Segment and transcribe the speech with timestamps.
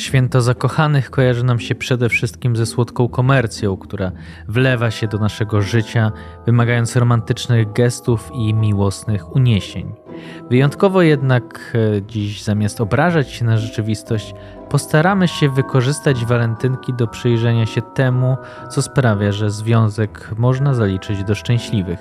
[0.00, 4.12] Święto zakochanych kojarzy nam się przede wszystkim ze słodką komercją, która
[4.48, 6.12] wlewa się do naszego życia,
[6.46, 9.92] wymagając romantycznych gestów i miłosnych uniesień.
[10.50, 14.34] Wyjątkowo jednak e, dziś zamiast obrażać się na rzeczywistość,
[14.70, 18.36] postaramy się wykorzystać walentynki do przyjrzenia się temu,
[18.70, 21.98] co sprawia, że związek można zaliczyć do szczęśliwych.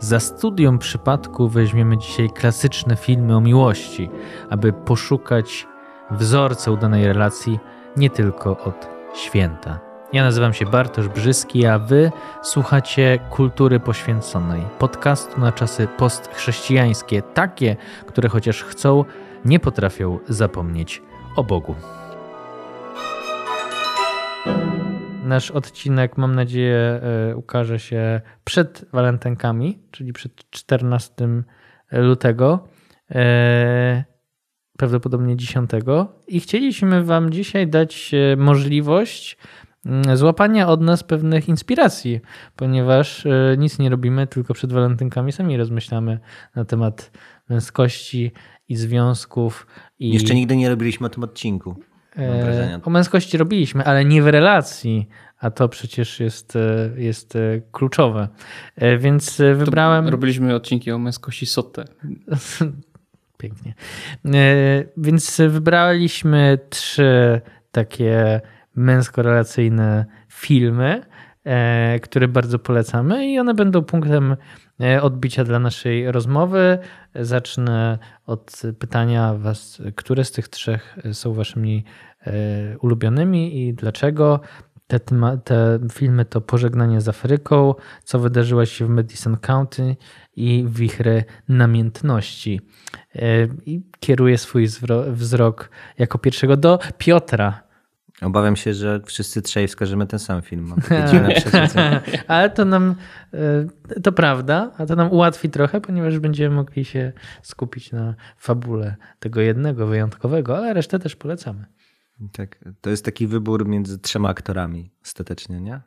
[0.00, 4.10] Za studium przypadku weźmiemy dzisiaj klasyczne filmy o miłości,
[4.50, 5.66] aby poszukać
[6.12, 7.60] wzorce udanej relacji
[7.96, 9.80] nie tylko od święta.
[10.12, 12.12] Ja nazywam się Bartosz Brzyski, a wy
[12.42, 17.76] słuchacie Kultury Poświęconej, podcastu na czasy postchrześcijańskie, takie,
[18.06, 19.04] które chociaż chcą,
[19.44, 21.02] nie potrafią zapomnieć
[21.36, 21.74] o Bogu.
[25.24, 31.42] Nasz odcinek, mam nadzieję, e, ukaże się przed walentynkami, czyli przed 14
[31.92, 32.68] lutego.
[33.10, 34.11] E,
[34.82, 35.70] prawdopodobnie 10.
[36.28, 39.36] I chcieliśmy Wam dzisiaj dać e, możliwość
[39.86, 42.20] mm, złapania od nas pewnych inspiracji,
[42.56, 46.20] ponieważ e, nic nie robimy, tylko przed walentynkami sami rozmyślamy
[46.56, 47.10] na temat
[47.48, 48.32] męskości
[48.68, 49.66] i związków.
[49.98, 50.10] I...
[50.10, 51.76] Jeszcze nigdy nie robiliśmy o tym odcinku.
[52.16, 56.58] E, o męskości robiliśmy, ale nie w relacji, a to przecież jest,
[56.96, 57.38] jest
[57.72, 58.28] kluczowe.
[58.98, 60.04] Więc wybrałem.
[60.04, 61.84] To robiliśmy odcinki o męskości Sotte.
[63.42, 63.74] Pięknie.
[64.24, 67.40] E, więc wybraliśmy trzy
[67.72, 68.40] takie
[68.76, 71.02] męsko-relacyjne filmy,
[71.44, 74.36] e, które bardzo polecamy i one będą punktem
[74.80, 76.78] e, odbicia dla naszej rozmowy.
[77.14, 81.84] Zacznę od pytania was, które z tych trzech są waszymi
[82.80, 84.40] ulubionymi i dlaczego.
[84.92, 89.96] Te, te, filmy to Pożegnanie z Afryką, co wydarzyło się w Madison County
[90.36, 92.60] i Wichry Namiętności.
[93.14, 94.68] E, I kieruję swój
[95.06, 97.62] wzrok jako pierwszego do Piotra.
[98.22, 100.74] Obawiam się, że wszyscy trzej wskażemy ten sam film.
[102.28, 102.94] Ale to nam,
[103.34, 108.96] e, to prawda, a to nam ułatwi trochę, ponieważ będziemy mogli się skupić na fabule
[109.18, 111.64] tego jednego wyjątkowego, ale resztę też polecamy.
[112.32, 115.80] Tak, to jest taki wybór między trzema aktorami ostatecznie, nie?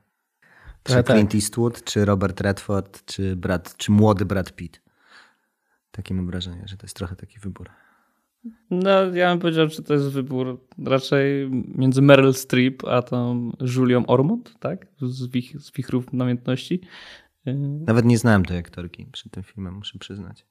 [0.84, 1.07] Czy tak.
[1.07, 4.81] Clint Eastwood, czy Robert Redford, czy, Brad, czy młody Brad Pitt.
[5.91, 7.69] Takie mam wrażenie, że to jest trochę taki wybór.
[8.69, 14.06] No, ja bym powiedział, że to jest wybór raczej między Meryl Streep a tą Julią
[14.06, 14.88] Ormond, tak?
[15.02, 16.81] Z, wich, z Wichrów Namiętności.
[17.85, 20.46] Nawet nie znałem tej aktorki przed tym filmem, muszę przyznać.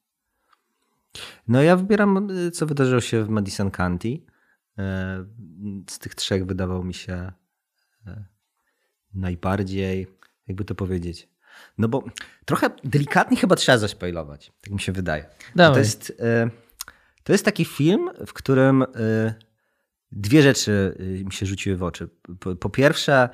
[1.48, 4.18] No ja wybieram, co wydarzyło się w Madison County.
[4.78, 5.24] E,
[5.90, 7.32] z tych trzech wydawał mi się
[8.06, 8.24] e,
[9.14, 10.06] najbardziej,
[10.48, 11.28] jakby to powiedzieć.
[11.78, 12.04] No bo
[12.44, 15.26] trochę delikatnie chyba trzeba zaśpajlować, tak mi się wydaje.
[15.72, 16.50] To jest, e,
[17.22, 18.84] to jest taki film, w którym
[20.12, 22.08] dwie rzeczy mi się rzuciły w oczy.
[22.40, 23.28] Po, po pierwsze,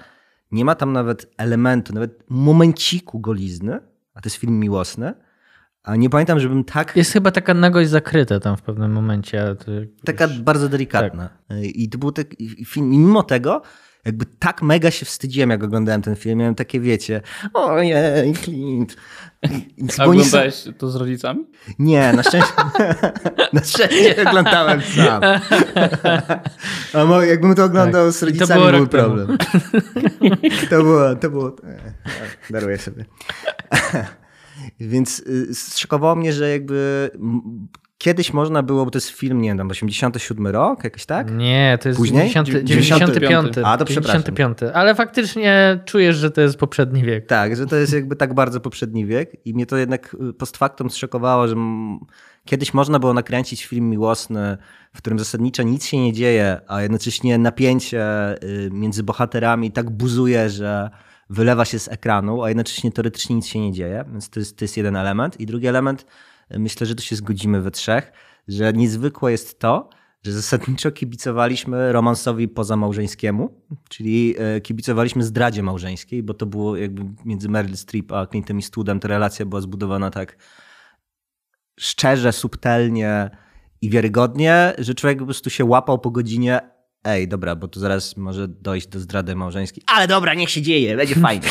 [0.50, 3.80] nie ma tam nawet elementu, nawet momenciku golizny,
[4.14, 5.14] a to jest film miłosny.
[5.82, 6.96] A nie pamiętam, żebym tak.
[6.96, 9.56] Jest chyba taka nagość zakryta tam w pewnym momencie.
[10.04, 10.38] Taka już...
[10.38, 11.28] bardzo delikatna.
[11.48, 11.58] Tak.
[11.62, 13.62] I to był taki film, mimo tego,
[14.04, 16.38] jakby tak mega się wstydziłem, jak oglądałem ten film.
[16.38, 17.20] Miałem takie, wiecie,
[17.54, 18.96] ojej, Clint.
[19.98, 21.46] A oglądałeś to z rodzicami?
[21.78, 22.52] Nie, na szczęście,
[23.52, 25.22] na szczęście oglądałem sam.
[27.20, 28.14] A jakbym to oglądał tak.
[28.14, 29.38] z rodzicami, to był problem.
[30.70, 31.56] to było, to było,
[32.50, 33.04] daruję sobie.
[34.80, 37.10] Więc y, zszokowało mnie, że jakby
[38.00, 41.30] kiedyś można było, bo to jest film, nie wiem, 87 rok, jakiś tak?
[41.30, 42.30] Nie, to jest Później?
[42.30, 43.58] 90, 95.
[43.64, 44.58] A, to 95.
[44.74, 47.26] Ale faktycznie czujesz, że to jest poprzedni wiek.
[47.26, 50.56] Tak, że to jest jakby tak bardzo poprzedni wiek i mnie to jednak y, post
[50.56, 51.56] factum zszokowało, że
[52.44, 54.56] kiedyś można było nakręcić film miłosny,
[54.94, 60.50] w którym zasadniczo nic się nie dzieje, a jednocześnie napięcie y, między bohaterami tak buzuje,
[60.50, 60.90] że
[61.30, 64.64] wylewa się z ekranu, a jednocześnie teoretycznie nic się nie dzieje, więc to jest, to
[64.64, 65.40] jest jeden element.
[65.40, 66.06] I drugi element,
[66.50, 68.12] myślę, że tu się zgodzimy we trzech,
[68.48, 69.88] że niezwykłe jest to,
[70.22, 77.48] że zasadniczo kibicowaliśmy romansowi pozamałżeńskiemu, czyli e, kibicowaliśmy zdradzie małżeńskiej, bo to było jakby między
[77.48, 80.36] Meryl Streep a Clintem Eastwoodem ta relacja była zbudowana tak
[81.80, 83.30] szczerze, subtelnie
[83.80, 86.60] i wiarygodnie, że człowiek po prostu się łapał po godzinie,
[87.04, 90.96] ej, dobra, bo tu zaraz może dojść do zdrady małżeńskiej, ale dobra, niech się dzieje,
[90.96, 91.48] będzie fajnie.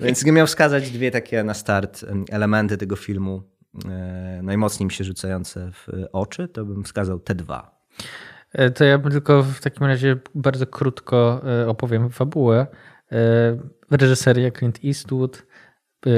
[0.00, 3.42] Więc miał wskazać dwie takie na start elementy tego filmu,
[3.88, 7.80] e, najmocniej mi się rzucające w oczy, to bym wskazał te dwa.
[8.52, 12.66] E, to ja bym tylko w takim razie bardzo krótko e, opowiem fabułę.
[13.90, 15.42] Reżyseria Clint Eastwood,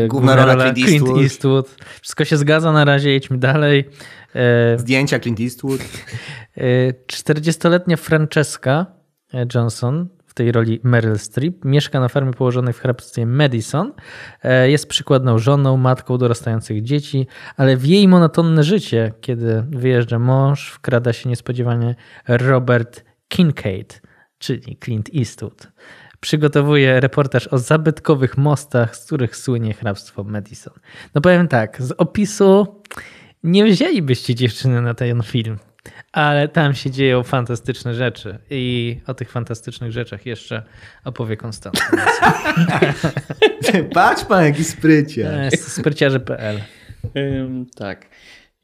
[0.09, 1.11] Główna rola Clint Eastwood.
[1.11, 1.77] Clint Eastwood.
[2.01, 3.89] Wszystko się zgadza na razie, jedźmy dalej.
[4.77, 5.81] Zdjęcia Clint Eastwood.
[7.07, 8.87] 40-letnia Francesca
[9.55, 13.93] Johnson w tej roli Meryl Streep mieszka na farmie położonej w hrabstwie Madison.
[14.43, 17.27] E, jest przykładną żoną, matką dorastających dzieci,
[17.57, 21.95] ale w jej monotonne życie, kiedy wyjeżdża mąż, wkrada się niespodziewanie
[22.29, 24.03] Robert Kincaid,
[24.39, 25.69] czyli Clint Eastwood.
[26.23, 30.75] Przygotowuje reportaż o zabytkowych mostach, z których słynie hrabstwo Madison.
[31.15, 32.81] No powiem tak, z opisu
[33.43, 35.59] nie wzięlibyście dziewczyny na ten film.
[36.13, 40.63] Ale tam się dzieją fantastyczne rzeczy i o tych fantastycznych rzeczach jeszcze
[41.05, 41.81] opowie Konstanty.
[43.95, 45.51] Patrz pan, jaki sprycie.
[45.57, 46.61] Spryciarze.pl
[47.77, 48.09] Tak.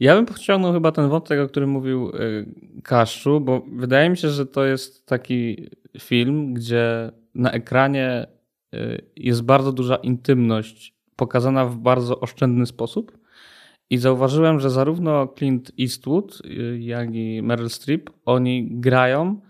[0.00, 2.46] Ja bym podciągnął chyba ten wątek, o którym mówił y,
[2.82, 5.70] Kaszczu, bo wydaje mi się, że to jest taki
[6.00, 8.26] film, gdzie na ekranie
[8.75, 13.19] y, jest bardzo duża intymność pokazana w bardzo oszczędny sposób
[13.90, 19.40] i zauważyłem, że zarówno Clint Eastwood, y, jak i Meryl Streep, oni grają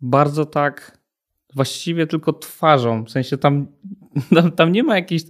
[0.00, 0.98] bardzo tak
[1.54, 3.04] właściwie tylko twarzą.
[3.04, 3.66] W sensie tam,
[4.34, 5.24] tam, tam nie ma jakichś,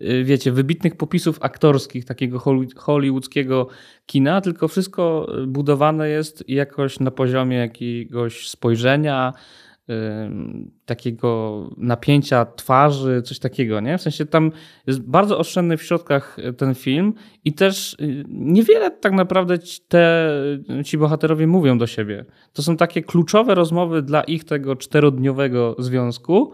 [0.00, 2.38] y, wiecie, wybitnych popisów aktorskich takiego
[2.76, 3.68] hollywoodzkiego
[4.06, 9.32] kina, tylko wszystko budowane jest jakoś na poziomie jakiegoś spojrzenia,
[10.84, 13.98] takiego napięcia twarzy, coś takiego, nie?
[13.98, 14.52] W sensie tam
[14.86, 17.14] jest bardzo oszczędny w środkach e, ten film
[17.44, 19.58] i też y, niewiele tak naprawdę
[19.88, 20.30] te,
[20.84, 22.24] ci bohaterowie mówią do siebie.
[22.52, 26.52] To są takie kluczowe rozmowy dla ich tego czterodniowego związku,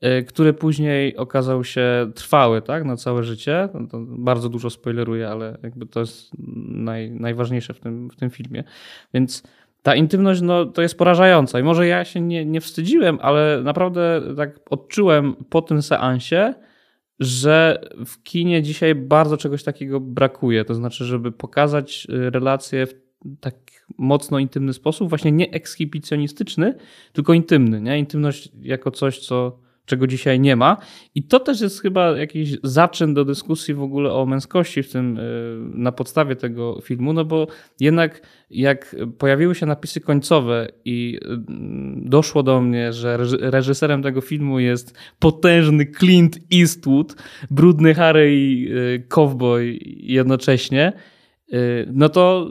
[0.00, 3.68] e, który później okazał się trwały, tak, na całe życie.
[3.74, 6.30] No to bardzo dużo spoileruję, ale jakby to jest
[6.68, 8.64] naj, najważniejsze w tym, w tym filmie.
[9.14, 9.42] Więc
[9.82, 11.60] ta intymność no, to jest porażająca.
[11.60, 16.54] I może ja się nie, nie wstydziłem, ale naprawdę tak odczułem po tym seansie,
[17.20, 20.64] że w kinie dzisiaj bardzo czegoś takiego brakuje.
[20.64, 22.94] To znaczy, żeby pokazać y, relacje w
[23.40, 23.54] tak
[23.98, 26.74] mocno intymny sposób, właśnie nie ekshibicjonistyczny,
[27.12, 27.80] tylko intymny.
[27.80, 27.98] Nie?
[27.98, 29.58] Intymność jako coś, co
[29.90, 30.76] czego dzisiaj nie ma.
[31.14, 35.18] I to też jest chyba jakiś zaczyn do dyskusji w ogóle o męskości w tym,
[35.18, 35.22] e,
[35.78, 37.46] na podstawie tego filmu, no bo
[37.80, 44.58] jednak jak pojawiły się napisy końcowe i mm, doszło do mnie, że reżyserem tego filmu
[44.58, 47.16] jest potężny Clint Eastwood,
[47.50, 50.92] brudny Harry i e, cowboy jednocześnie,
[51.52, 51.56] e,
[51.92, 52.50] no to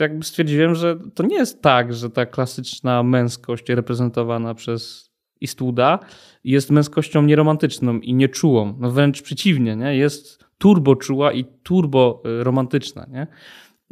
[0.00, 5.09] jakby stwierdziłem, że to nie jest tak, że ta klasyczna męskość reprezentowana przez
[5.42, 5.98] Eastwooda
[6.44, 8.76] jest męskością nieromantyczną i nieczułą.
[8.78, 9.96] No wręcz przeciwnie, nie?
[9.96, 13.06] jest turbo czuła i turbo y, romantyczna.
[13.10, 13.26] Nie?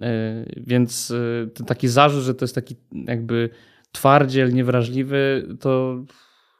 [0.04, 3.50] Y, więc y, taki zarzut, że to jest taki jakby
[3.92, 6.04] twardziel, niewrażliwy, to,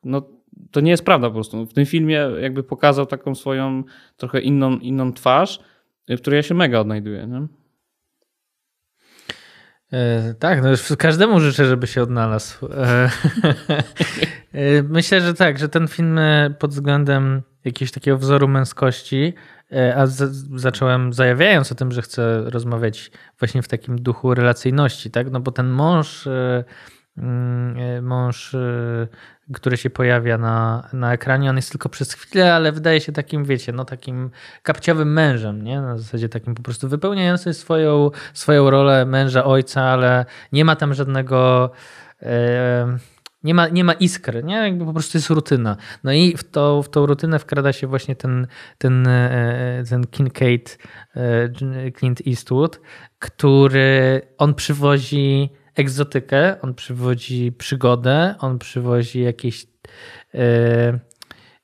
[0.05, 0.23] no,
[0.71, 1.67] to nie jest prawda po prostu.
[1.67, 3.85] W tym filmie jakby pokazał taką swoją
[4.17, 5.61] trochę inną, inną twarz,
[6.09, 7.27] w której ja się mega odnajduję.
[7.27, 7.58] Nie?
[9.93, 12.67] E, tak, no już każdemu życzę, żeby się odnalazł.
[12.67, 13.11] E,
[14.53, 16.21] e, myślę, że tak, że ten film
[16.59, 19.35] pod względem jakiegoś takiego wzoru męskości,
[19.97, 25.31] a z, zacząłem zajawiając o tym, że chcę rozmawiać właśnie w takim duchu relacyjności, tak?
[25.31, 26.29] No bo ten mąż,
[27.17, 28.57] mm, mąż
[29.55, 31.51] który się pojawia na, na ekranie.
[31.51, 34.31] On jest tylko przez chwilę, ale wydaje się takim, wiecie, no takim
[34.63, 35.81] kapciowym mężem, nie?
[35.81, 40.95] Na zasadzie takim po prostu wypełniającym swoją, swoją rolę męża, ojca, ale nie ma tam
[40.95, 41.71] żadnego...
[42.23, 42.99] E,
[43.43, 44.55] nie ma, nie ma iskry, nie?
[44.55, 45.77] Jakby po prostu jest rutyna.
[46.05, 48.47] No i w, to, w tą rutynę wkrada się właśnie ten,
[48.79, 50.79] ten, e, ten Kincaid,
[51.17, 52.81] e, Clint Eastwood,
[53.19, 59.67] który on przywozi egzotykę, on przywodzi przygodę, on przywozi jakieś,
[60.35, 60.99] e,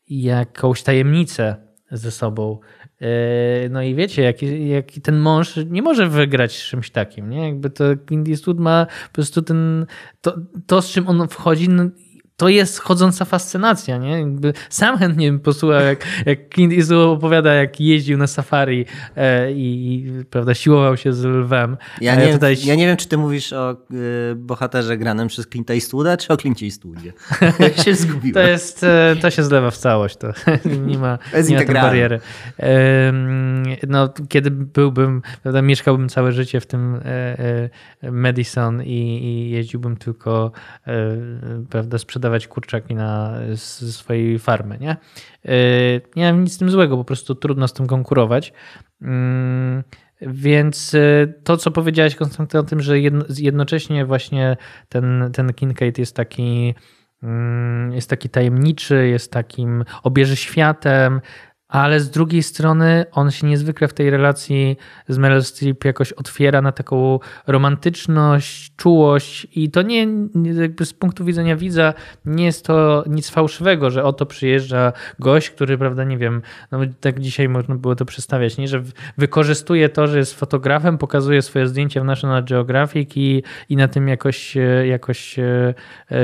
[0.09, 1.57] jakąś tajemnicę
[1.91, 2.59] ze sobą.
[3.01, 4.35] E, no i wiecie,
[4.67, 7.49] jaki ten mąż nie może wygrać z czymś takim, nie?
[7.49, 9.87] Jakby to Clint Eastwood ma po prostu ten,
[10.21, 11.85] to, to z czym on wchodzi, no,
[12.37, 14.11] to jest chodząca fascynacja, nie?
[14.11, 18.87] Jakby sam chętnie bym posłuchał, jak, jak Clint Eastwood opowiada, jak jeździł na safari
[19.17, 21.77] e, i, prawda, siłował się z lwem.
[22.01, 22.57] Ja nie, tutaj...
[22.65, 26.37] ja nie wiem, czy ty mówisz o y, bohaterze granym przez Clint Eastwooda, czy o
[26.37, 27.13] Clint Eastwoodzie.
[27.59, 28.35] Ja się zgubiłem.
[28.35, 30.33] To, jest, e, to się zlewa w całość, to
[30.87, 32.21] nie ma, nie ma bariery.
[32.61, 33.13] E,
[33.89, 37.39] no, kiedy byłbym, prawda, mieszkałbym całe życie w tym e,
[38.03, 40.53] e Madison i, i jeździłbym tylko,
[40.87, 41.17] e,
[41.71, 44.97] prawda, sprzedawać sprzedawać kurczaki na, swojej farmy, nie?
[45.45, 48.53] Y, nie mam nic z tym złego, po prostu trudno z tym konkurować.
[49.03, 49.83] Mm,
[50.21, 52.97] więc y, to, co powiedziałeś, Konstanty, o tym, że
[53.39, 54.57] jednocześnie właśnie
[54.89, 56.75] ten, ten Kincaid jest taki,
[57.23, 61.21] mm, jest taki tajemniczy, jest takim obieży światem,
[61.75, 64.77] ale z drugiej strony on się niezwykle w tej relacji
[65.09, 70.07] z Meryl Streep jakoś otwiera na taką romantyczność, czułość i to nie,
[70.53, 75.79] jakby z punktu widzenia widza nie jest to nic fałszywego, że oto przyjeżdża gość, który,
[75.79, 78.83] prawda, nie wiem, no tak dzisiaj można było to przedstawiać, nie, że
[79.19, 84.09] wykorzystuje to, że jest fotografem, pokazuje swoje zdjęcia w National Geographic i, i na tym
[84.09, 85.75] jakoś, jakoś e,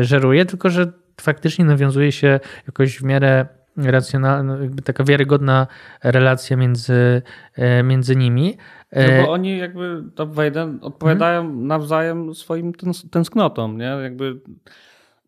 [0.00, 5.66] żeruje, tylko że faktycznie nawiązuje się jakoś w miarę racjonalna, jakby taka wiarygodna
[6.02, 7.22] relacja między,
[7.54, 8.56] e, między nimi.
[8.92, 11.66] No bo e, oni jakby top Wayden odpowiadają hmm.
[11.66, 12.72] nawzajem swoim
[13.10, 13.84] tęsknotom, nie?
[13.84, 14.40] Jakby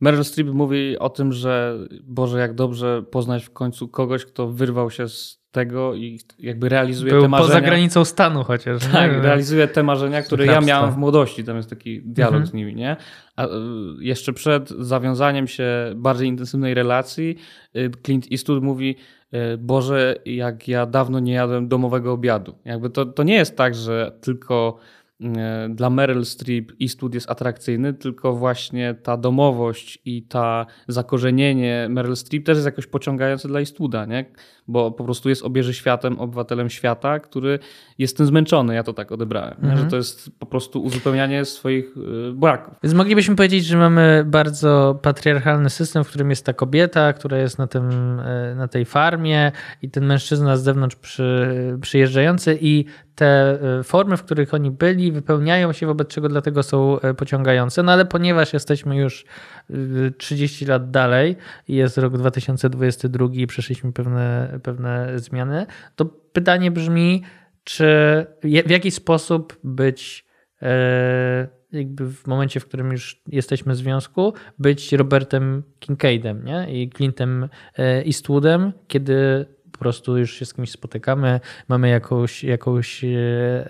[0.00, 4.90] Meryl Streep mówi o tym, że Boże, jak dobrze poznać w końcu kogoś, kto wyrwał
[4.90, 7.48] się z tego i jakby realizuje Był te marzenia.
[7.48, 8.86] poza granicą stanu chociaż.
[8.92, 9.18] Tak, nie?
[9.18, 11.44] realizuje te marzenia, które ja miałem w młodości.
[11.44, 12.46] Tam jest taki dialog mhm.
[12.46, 12.96] z nimi, nie?
[13.36, 13.48] A y,
[14.00, 15.66] jeszcze przed zawiązaniem się
[15.96, 17.36] bardziej intensywnej relacji
[17.76, 18.96] y, Clint Eastwood mówi
[19.34, 22.54] y, Boże, jak ja dawno nie jadłem domowego obiadu.
[22.64, 24.78] Jakby to, to nie jest tak, że tylko
[25.70, 32.44] dla Meryl Streep Eastwood jest atrakcyjny, tylko właśnie ta domowość i ta zakorzenienie Meryl Streep
[32.44, 34.24] też jest jakoś pociągające dla Eastwooda, nie?
[34.68, 37.58] bo po prostu jest obieży światem, obywatelem świata, który
[37.98, 39.78] jest tym zmęczony, ja to tak odebrałem, mhm.
[39.78, 41.94] że to jest po prostu uzupełnianie swoich
[42.30, 42.74] e, braków.
[42.82, 47.58] Więc moglibyśmy powiedzieć, że mamy bardzo patriarchalny system, w którym jest ta kobieta, która jest
[47.58, 49.52] na, tym, e, na tej farmie
[49.82, 52.84] i ten mężczyzna z zewnątrz przy, przyjeżdżający i
[53.22, 57.82] te e, formy, w których oni byli, wypełniają się, wobec czego dlatego są e, pociągające.
[57.82, 59.24] No ale ponieważ jesteśmy już
[60.18, 61.36] 30 e, lat dalej
[61.68, 67.22] jest rok 2022 i przeszliśmy pewne, pewne zmiany, to pytanie brzmi,
[67.64, 67.86] czy
[68.66, 70.32] w jaki sposób być
[71.72, 76.82] jakby w momencie, w którym już jesteśmy w związku, być Robertem Kincaidem nie?
[76.82, 77.48] i Clintem
[77.78, 79.46] Eastwoodem, kiedy
[79.82, 83.08] prostu już się z kimś spotykamy, mamy jakąś, jakąś e,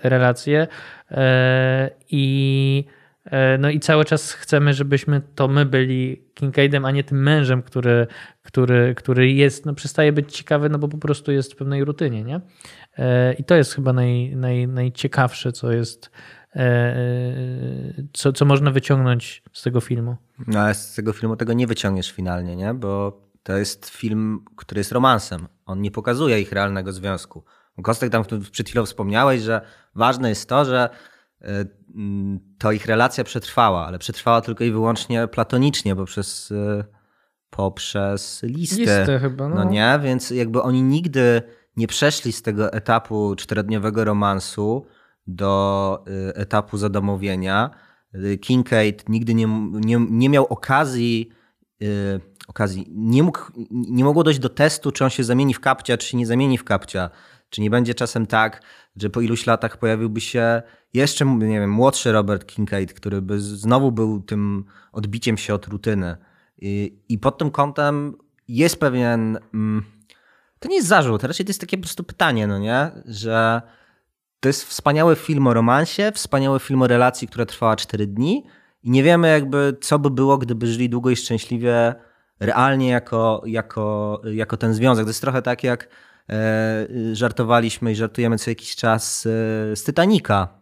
[0.03, 0.67] relację
[1.11, 2.85] e, i
[3.25, 7.61] e, no i cały czas chcemy, żebyśmy to my byli Kincaidem, a nie tym mężem,
[7.61, 8.07] który,
[8.43, 12.23] który, który jest, no przestaje być ciekawy, no bo po prostu jest w pewnej rutynie,
[12.23, 12.41] nie?
[13.39, 16.11] I to jest chyba naj, naj, najciekawsze, co jest,
[18.13, 20.15] co, co można wyciągnąć z tego filmu.
[20.47, 22.73] No ale z tego filmu tego nie wyciągniesz finalnie, nie?
[22.73, 25.47] Bo to jest film, który jest romansem.
[25.65, 27.43] On nie pokazuje ich realnego związku.
[27.83, 29.61] Kostek tam przed chwilą wspomniałeś, że
[29.95, 30.89] ważne jest to, że
[31.41, 31.65] e,
[32.59, 36.83] to ich relacja przetrwała, ale przetrwała tylko i wyłącznie platonicznie, poprzez, e,
[37.49, 38.77] poprzez listy.
[38.77, 39.55] Listy chyba, no.
[39.55, 41.41] no nie, więc jakby oni nigdy
[41.77, 44.85] nie przeszli z tego etapu czterodniowego romansu
[45.27, 47.69] do e, etapu zadomowienia.
[48.41, 51.29] Kincaid nigdy nie, nie, nie miał okazji
[52.53, 53.39] okazji nie, mógł,
[53.71, 56.63] nie mogło dojść do testu, czy on się zamieni w kapcia, czy nie zamieni w
[56.63, 57.09] kapcia.
[57.49, 58.61] Czy nie będzie czasem tak,
[58.95, 60.61] że po iluś latach pojawiłby się
[60.93, 66.17] jeszcze, nie wiem, młodszy Robert Kincaid, który by znowu był tym odbiciem się od rutyny.
[66.57, 68.15] I, i pod tym kątem
[68.47, 69.37] jest pewien.
[69.53, 69.83] Mm,
[70.59, 72.91] to nie jest zarzut, raczej to jest takie po prostu pytanie, no nie?
[73.05, 73.61] Że
[74.39, 78.43] to jest wspaniały film o romansie, wspaniały film o relacji, która trwała 4 dni
[78.83, 81.95] i nie wiemy jakby, co by było, gdyby żyli długo i szczęśliwie
[82.39, 85.05] realnie jako, jako, jako ten związek.
[85.05, 85.87] To jest trochę tak, jak
[86.29, 89.29] e, żartowaliśmy i żartujemy co jakiś czas e,
[89.75, 90.61] z Titanica,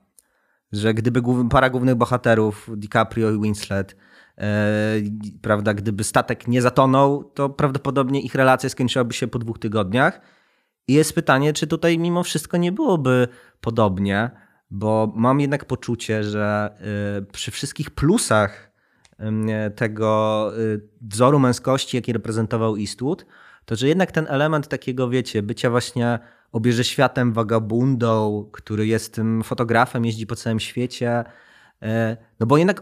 [0.72, 3.96] że gdyby para głównych bohaterów, DiCaprio i Winslet,
[4.38, 4.96] e,
[5.42, 10.22] prawda, gdyby statek nie zatonął, to prawdopodobnie ich relacja skończyłaby się po dwóch tygodniach.
[10.88, 13.28] I jest pytanie, czy tutaj mimo wszystko nie byłoby
[13.62, 14.32] podobnie,
[14.72, 16.70] bo mam jednak poczucie, że
[17.32, 18.71] przy wszystkich plusach
[19.75, 23.25] tego y, wzoru męskości, jaki reprezentował Eastwood,
[23.66, 26.20] to że jednak ten element takiego, wiecie, bycia właśnie
[26.51, 31.24] obierze światem wagabundą, który jest tym fotografem, jeździ po całym świecie.
[31.82, 32.82] E, no bo jednak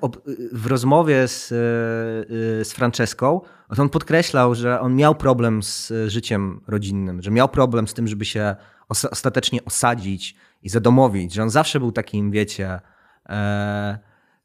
[0.51, 1.55] w rozmowie z, e,
[2.61, 3.41] e, z Franceską,
[3.77, 8.25] on podkreślał, że on miał problem z życiem rodzinnym, że miał problem z tym, żeby
[8.25, 8.55] się
[8.89, 12.79] ostatecznie osadzić i zadomowić, że on zawsze był takim, wiecie,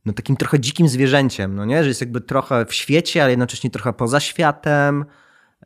[0.05, 1.83] no takim trochę dzikim zwierzęciem, no nie?
[1.83, 5.05] Że jest jakby trochę w świecie, ale jednocześnie trochę poza światem.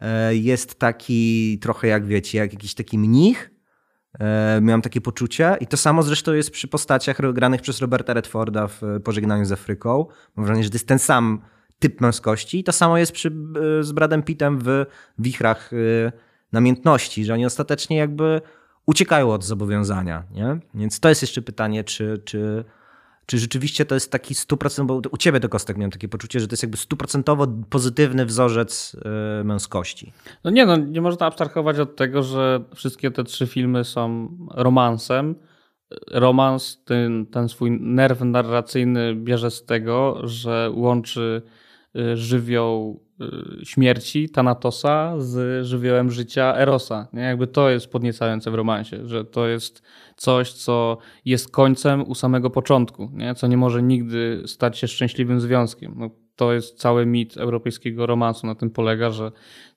[0.00, 3.50] E, jest taki trochę jak wiecie, jak jakiś taki mnich.
[4.21, 8.66] E, miałem takie poczucie i to samo zresztą jest przy postaciach granych przez Roberta Redforda
[8.66, 10.07] w Pożegnaniu z Afryką.
[10.37, 11.40] Mam wrażenie, że to jest ten sam
[11.78, 14.85] typ męskości i to samo jest przy, e, z Bradem Pittem w
[15.18, 15.71] Wichrach
[16.52, 18.40] Namiętności, że oni ostatecznie jakby
[18.87, 20.59] uciekają od zobowiązania, nie?
[20.75, 22.64] Więc to jest jeszcze pytanie, czy, czy
[23.29, 26.49] czy rzeczywiście to jest taki 100%, bo u ciebie to Kostek miałem takie poczucie, że
[26.49, 28.97] to jest jakby stuprocentowo pozytywny wzorzec
[29.41, 30.13] y, męskości.
[30.45, 35.35] No nie, no nie można abstrahować od tego, że wszystkie te trzy filmy są romansem.
[36.11, 41.43] Romans, ten, ten swój nerw narracyjny bierze z tego, że łączy
[41.97, 43.05] y, żywioł
[43.65, 47.09] śmierci Thanatosa z żywiołem życia Erosa.
[47.13, 47.23] Nie?
[47.23, 49.83] Jakby to jest podniecające w romansie, że to jest
[50.17, 53.35] coś, co jest końcem u samego początku, nie?
[53.35, 55.95] co nie może nigdy stać się szczęśliwym związkiem.
[55.97, 59.33] No, to jest cały mit europejskiego romansu, na tym polega, że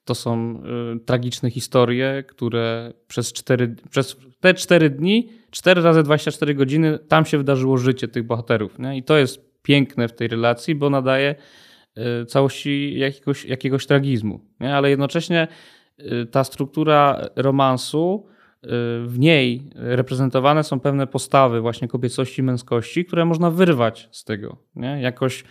[0.05, 0.63] to są
[0.95, 7.25] y, tragiczne historie, które przez, cztery, przez te cztery dni, 4 razy 24 godziny, tam
[7.25, 8.79] się wydarzyło życie tych bohaterów.
[8.79, 8.98] Nie?
[8.98, 11.70] I to jest piękne w tej relacji, bo nadaje y,
[12.27, 14.45] całości jakiegoś, jakiegoś tragizmu.
[14.60, 14.75] Nie?
[14.75, 15.48] Ale jednocześnie
[16.00, 18.25] y, ta struktura romansu
[19.05, 25.01] w niej reprezentowane są pewne postawy właśnie kobiecości, męskości, które można wyrwać z tego, nie?
[25.01, 25.43] jakoś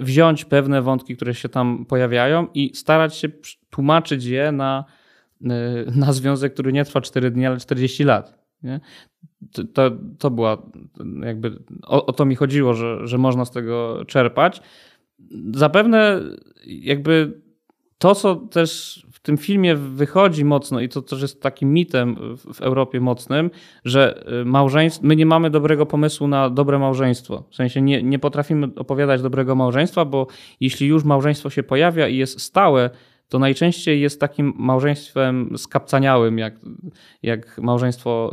[0.00, 3.28] wziąć pewne wątki, które się tam pojawiają i starać się
[3.70, 4.84] tłumaczyć je na,
[5.96, 8.38] na związek, który nie trwa 4 dni, ale 40 lat.
[8.62, 8.80] Nie?
[9.74, 10.62] To, to była
[11.22, 14.62] jakby, o, o to mi chodziło, że, że można z tego czerpać.
[15.54, 16.20] Zapewne
[16.66, 17.40] jakby
[17.98, 22.16] to, co też w tym filmie wychodzi mocno i to też jest takim mitem
[22.54, 23.50] w Europie mocnym,
[23.84, 27.44] że y, małżeństwo, my nie mamy dobrego pomysłu na dobre małżeństwo.
[27.50, 30.26] W sensie nie, nie potrafimy opowiadać dobrego małżeństwa, bo
[30.60, 32.90] jeśli już małżeństwo się pojawia i jest stałe,
[33.28, 36.54] to najczęściej jest takim małżeństwem skapcaniałym, jak,
[37.22, 38.30] jak małżeństwo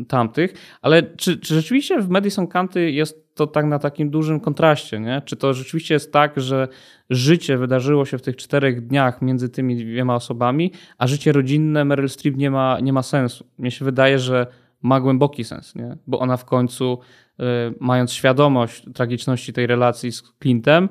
[0.00, 0.54] y, tamtych.
[0.82, 5.00] Ale czy, czy rzeczywiście w Madison County jest to tak na takim dużym kontraście?
[5.00, 5.22] Nie?
[5.24, 6.68] Czy to rzeczywiście jest tak, że
[7.10, 12.08] życie wydarzyło się w tych czterech dniach między tymi dwiema osobami, a życie rodzinne Meryl
[12.08, 13.46] Streep nie ma, nie ma sensu?
[13.58, 14.46] Mnie się wydaje, że
[14.82, 15.96] ma głęboki sens, nie?
[16.06, 16.98] bo ona w końcu,
[17.40, 17.44] y,
[17.80, 20.88] mając świadomość tragiczności tej relacji z Clintem,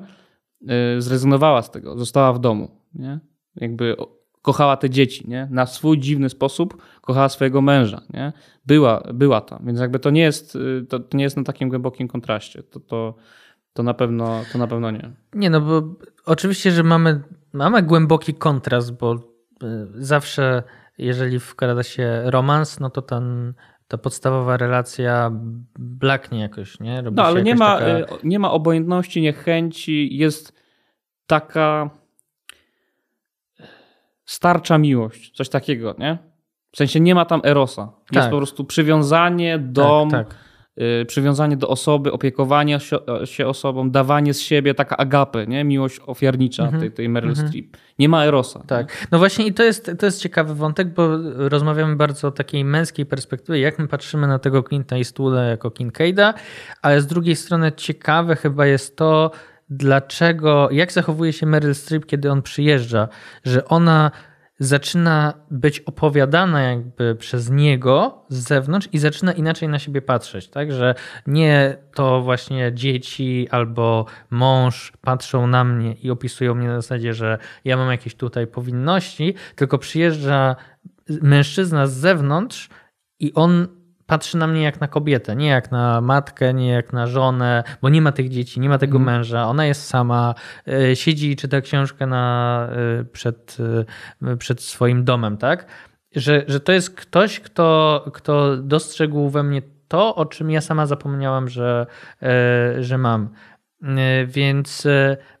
[0.62, 2.70] y, zrezygnowała z tego, została w domu.
[2.94, 3.20] Nie?
[3.60, 3.96] Jakby
[4.42, 5.48] kochała te dzieci, nie?
[5.50, 8.32] Na swój dziwny sposób kochała swojego męża, nie?
[8.66, 11.68] Była, była tam, więc jakby to nie jest, y, to, to nie jest na takim
[11.68, 12.62] głębokim kontraście.
[12.62, 13.14] To, to,
[13.72, 15.10] to, na pewno, to na pewno nie.
[15.34, 15.82] Nie, no bo
[16.26, 17.20] oczywiście, że mamy,
[17.52, 19.18] mamy głęboki kontrast, bo y,
[19.94, 20.62] zawsze
[20.98, 23.54] jeżeli wkrada się romans, no to ten,
[23.88, 25.30] ta podstawowa relacja
[25.78, 27.02] blaknie jakoś, nie?
[27.02, 27.98] Robi no, ale nie ma, taka...
[27.98, 30.52] Y, nie ma obojętności, niechęci, jest
[31.26, 31.90] taka
[34.28, 36.18] starcza miłość, coś takiego, nie?
[36.72, 37.86] W sensie nie ma tam erosa.
[37.86, 38.16] Tak.
[38.16, 40.36] Jest po prostu przywiązanie, dom, tak, tak.
[41.02, 42.78] Y, przywiązanie do osoby, opiekowanie
[43.24, 45.64] się osobą, dawanie z siebie, taka agapy, nie?
[45.64, 46.80] miłość ofiarnicza mhm.
[46.80, 47.48] tej, tej Meryl mhm.
[47.48, 47.76] Streep.
[47.98, 48.62] Nie ma erosa.
[48.66, 48.88] Tak.
[48.88, 49.06] Nie?
[49.12, 53.06] No właśnie i to jest, to jest ciekawy wątek, bo rozmawiamy bardzo o takiej męskiej
[53.06, 56.34] perspektywie, jak my patrzymy na tego Clint'a Eastwooda jako Kincaida,
[56.82, 59.30] ale z drugiej strony ciekawe chyba jest to,
[59.70, 63.08] dlaczego, jak zachowuje się Meryl Streep, kiedy on przyjeżdża,
[63.44, 64.10] że ona
[64.58, 70.72] zaczyna być opowiadana jakby przez niego z zewnątrz i zaczyna inaczej na siebie patrzeć, tak,
[70.72, 70.94] że
[71.26, 77.38] nie to właśnie dzieci albo mąż patrzą na mnie i opisują mnie na zasadzie, że
[77.64, 80.56] ja mam jakieś tutaj powinności, tylko przyjeżdża
[81.22, 82.68] mężczyzna z zewnątrz
[83.20, 83.77] i on
[84.08, 87.88] patrzy na mnie jak na kobietę, nie jak na matkę, nie jak na żonę, bo
[87.88, 89.06] nie ma tych dzieci, nie ma tego mm.
[89.06, 90.34] męża, ona jest sama,
[90.68, 92.68] e, siedzi i czyta książkę na,
[93.00, 93.56] e, przed,
[94.22, 95.66] e, przed swoim domem, tak?
[96.16, 100.86] Że, że to jest ktoś, kto, kto dostrzegł we mnie to, o czym ja sama
[100.86, 101.86] zapomniałam, że,
[102.80, 103.28] że mam.
[104.26, 104.86] Więc,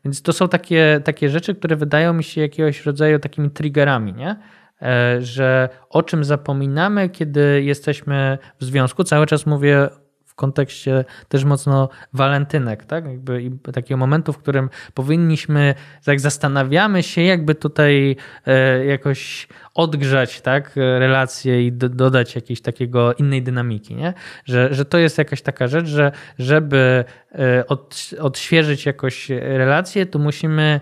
[0.04, 4.36] więc to są takie, takie rzeczy, które wydają mi się jakiegoś rodzaju takimi triggerami, nie?
[4.82, 9.04] E, że o czym zapominamy, kiedy jesteśmy w związku.
[9.04, 9.88] Cały czas mówię
[10.24, 13.04] w kontekście też mocno walentynek, tak?
[13.04, 15.74] Jakby i takiego momentu, w którym powinniśmy,
[16.06, 23.42] jak zastanawiamy się, jakby tutaj e, jakoś odgrzać, tak, relacje i dodać jakiejś takiego innej
[23.42, 24.14] dynamiki, nie?
[24.44, 30.18] Że, że to jest jakaś taka rzecz, że żeby e, od, odświeżyć jakoś relacje, to
[30.18, 30.80] musimy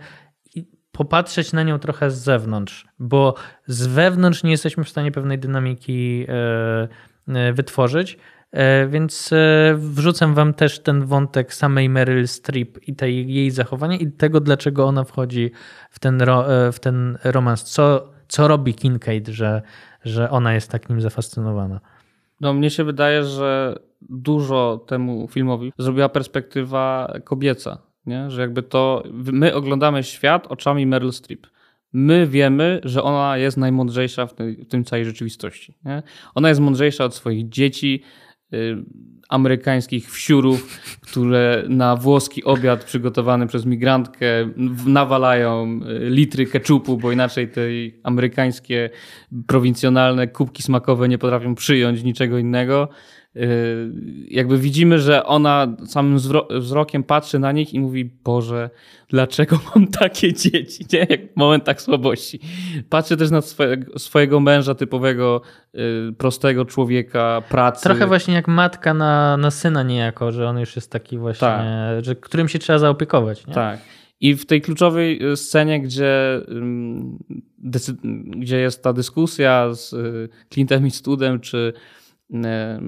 [0.97, 3.35] popatrzeć na nią trochę z zewnątrz, bo
[3.67, 6.89] z wewnątrz nie jesteśmy w stanie pewnej dynamiki e,
[7.29, 8.19] e, wytworzyć.
[8.53, 9.31] E, więc
[9.77, 14.85] wrzucam wam też ten wątek samej Meryl Streep i tej jej zachowania i tego, dlaczego
[14.85, 15.51] ona wchodzi
[15.91, 16.23] w ten,
[16.73, 17.65] w ten romans.
[17.65, 19.63] Co, co robi Kincaid, że,
[20.05, 21.81] że ona jest tak nim zafascynowana?
[22.41, 28.31] No, mnie się wydaje, że dużo temu filmowi zrobiła perspektywa kobieca nie?
[28.31, 31.47] że jakby to my oglądamy świat oczami Meryl Streep.
[31.92, 35.75] My wiemy, że ona jest najmądrzejsza w, tej, w tym całej rzeczywistości.
[35.85, 36.03] Nie?
[36.35, 38.03] Ona jest mądrzejsza od swoich dzieci,
[38.53, 38.77] y,
[39.29, 44.27] amerykańskich wsiurów, które na włoski obiad przygotowany przez migrantkę
[44.87, 47.61] nawalają y, litry keczupu, bo inaczej te
[48.03, 48.90] amerykańskie
[49.47, 52.88] prowincjonalne kubki smakowe nie potrafią przyjąć niczego innego.
[53.37, 53.92] Y,
[54.29, 56.18] jakby widzimy, że ona samym
[56.51, 58.70] wzrokiem patrzy na nich i mówi: Boże,
[59.09, 60.87] dlaczego mam takie dzieci?
[60.92, 60.99] Nie?
[60.99, 62.40] Jak w momentach słabości.
[62.90, 65.40] Patrzy też na swojego, swojego męża, typowego,
[65.75, 67.83] y, prostego człowieka, pracy.
[67.83, 72.05] Trochę właśnie jak matka na, na syna niejako, że on już jest taki właśnie, tak.
[72.05, 73.46] że, którym się trzeba zaopiekować.
[73.46, 73.55] Nie?
[73.55, 73.81] Tak.
[74.20, 76.42] I w tej kluczowej y, scenie, gdzie,
[78.27, 79.94] gdzie jest ta dyskusja z
[80.51, 81.72] Clintem Eastwoodem, czy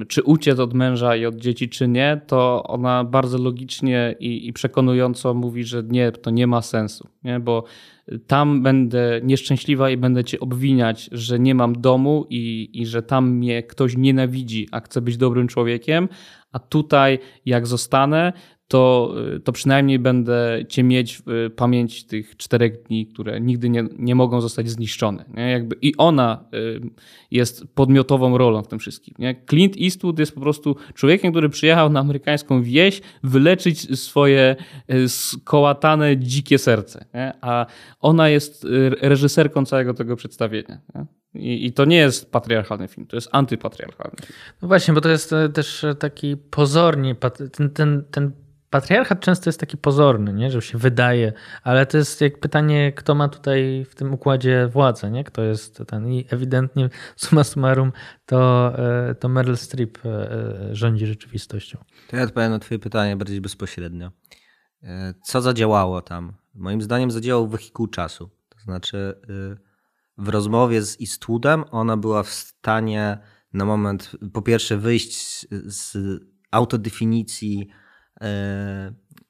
[0.08, 4.52] czy uciec od męża i od dzieci, czy nie, to ona bardzo logicznie i, i
[4.52, 7.40] przekonująco mówi, że nie, to nie ma sensu, nie?
[7.40, 7.64] bo
[8.26, 13.30] tam będę nieszczęśliwa i będę cię obwiniać, że nie mam domu i, i że tam
[13.30, 16.08] mnie ktoś nienawidzi, a chcę być dobrym człowiekiem,
[16.52, 18.32] a tutaj jak zostanę,
[18.68, 24.14] to, to przynajmniej będę cię mieć w pamięci tych czterech dni, które nigdy nie, nie
[24.14, 25.24] mogą zostać zniszczone.
[25.34, 25.50] Nie?
[25.50, 26.80] Jakby I ona y,
[27.30, 29.14] jest podmiotową rolą w tym wszystkim.
[29.18, 29.42] Nie?
[29.50, 34.56] Clint Eastwood jest po prostu człowiekiem, który przyjechał na amerykańską wieś wyleczyć swoje
[34.92, 37.04] y, skołatane, dzikie serce.
[37.14, 37.32] Nie?
[37.40, 37.66] A
[38.00, 40.80] ona jest y, reżyserką całego tego przedstawienia.
[40.94, 41.06] Nie?
[41.34, 44.16] I, I, to nie jest patriarchalny film, to jest antypatriarchalny.
[44.62, 47.14] No właśnie, bo to jest też taki pozornie,
[47.52, 48.32] ten, ten, ten
[48.70, 50.50] patriarchat często jest taki pozorny, nie?
[50.50, 55.10] że się wydaje, ale to jest jak pytanie, kto ma tutaj w tym układzie władzę,
[55.10, 55.24] nie?
[55.24, 56.08] kto jest ten.
[56.08, 57.92] I ewidentnie summa summarum
[58.26, 61.78] to, e, to Meryl Streep e, e, rządzi rzeczywistością.
[62.10, 64.10] To ja odpowiem na Twoje pytanie bardziej bezpośrednio.
[65.22, 66.32] Co zadziałało tam?
[66.54, 68.30] Moim zdaniem zadziałał wehikuł czasu.
[68.48, 69.14] To znaczy,
[70.18, 73.18] w rozmowie z Eastwoodem ona była w stanie
[73.52, 75.96] na moment, po pierwsze, wyjść z
[76.50, 77.68] autodefinicji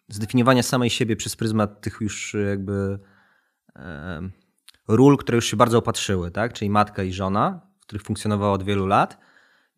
[0.08, 2.98] zdefiniowania samej siebie przez pryzmat tych już jakby
[3.76, 4.30] e,
[4.88, 6.52] ról, które już się bardzo opatrzyły, tak?
[6.52, 9.18] czyli matka i żona, w których funkcjonowała od wielu lat.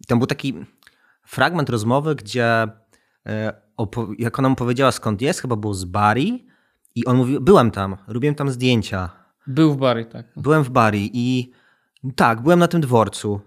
[0.01, 0.55] I tam był taki
[1.23, 2.69] fragment rozmowy, gdzie
[3.27, 3.53] e,
[4.19, 6.47] jak ona mu powiedziała skąd jest, chyba był z Bari
[6.95, 9.11] i on mówił, byłem tam, robiłem tam zdjęcia.
[9.47, 10.27] Był w Bari, tak.
[10.37, 11.53] Byłem w Bari i
[12.17, 13.41] tak, byłem na tym dworcu.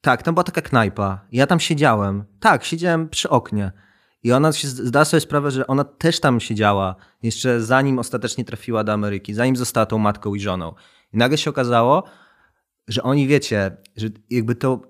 [0.00, 1.20] Tak, tam była taka knajpa.
[1.32, 2.24] Ja tam siedziałem.
[2.40, 3.72] Tak, siedziałem przy oknie.
[4.26, 8.84] I ona się zdała sobie sprawę, że ona też tam siedziała, jeszcze zanim ostatecznie trafiła
[8.84, 10.74] do Ameryki, zanim została tą matką i żoną.
[11.12, 12.04] I nagle się okazało,
[12.88, 14.80] że oni wiecie, że jakby to.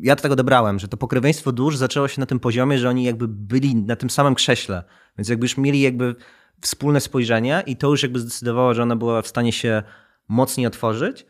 [0.00, 3.04] Ja to tak odebrałem, że to pokrewieństwo dusz zaczęło się na tym poziomie, że oni
[3.04, 4.84] jakby byli na tym samym krześle.
[5.18, 6.14] Więc jakby już mieli jakby
[6.60, 9.82] wspólne spojrzenie i to już jakby zdecydowało, że ona była w stanie się
[10.28, 11.26] mocniej otworzyć.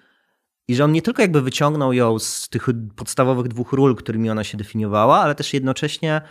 [0.69, 4.45] I że on nie tylko jakby wyciągnął ją z tych podstawowych dwóch ról, którymi ona
[4.45, 6.23] się definiowała, ale też jednocześnie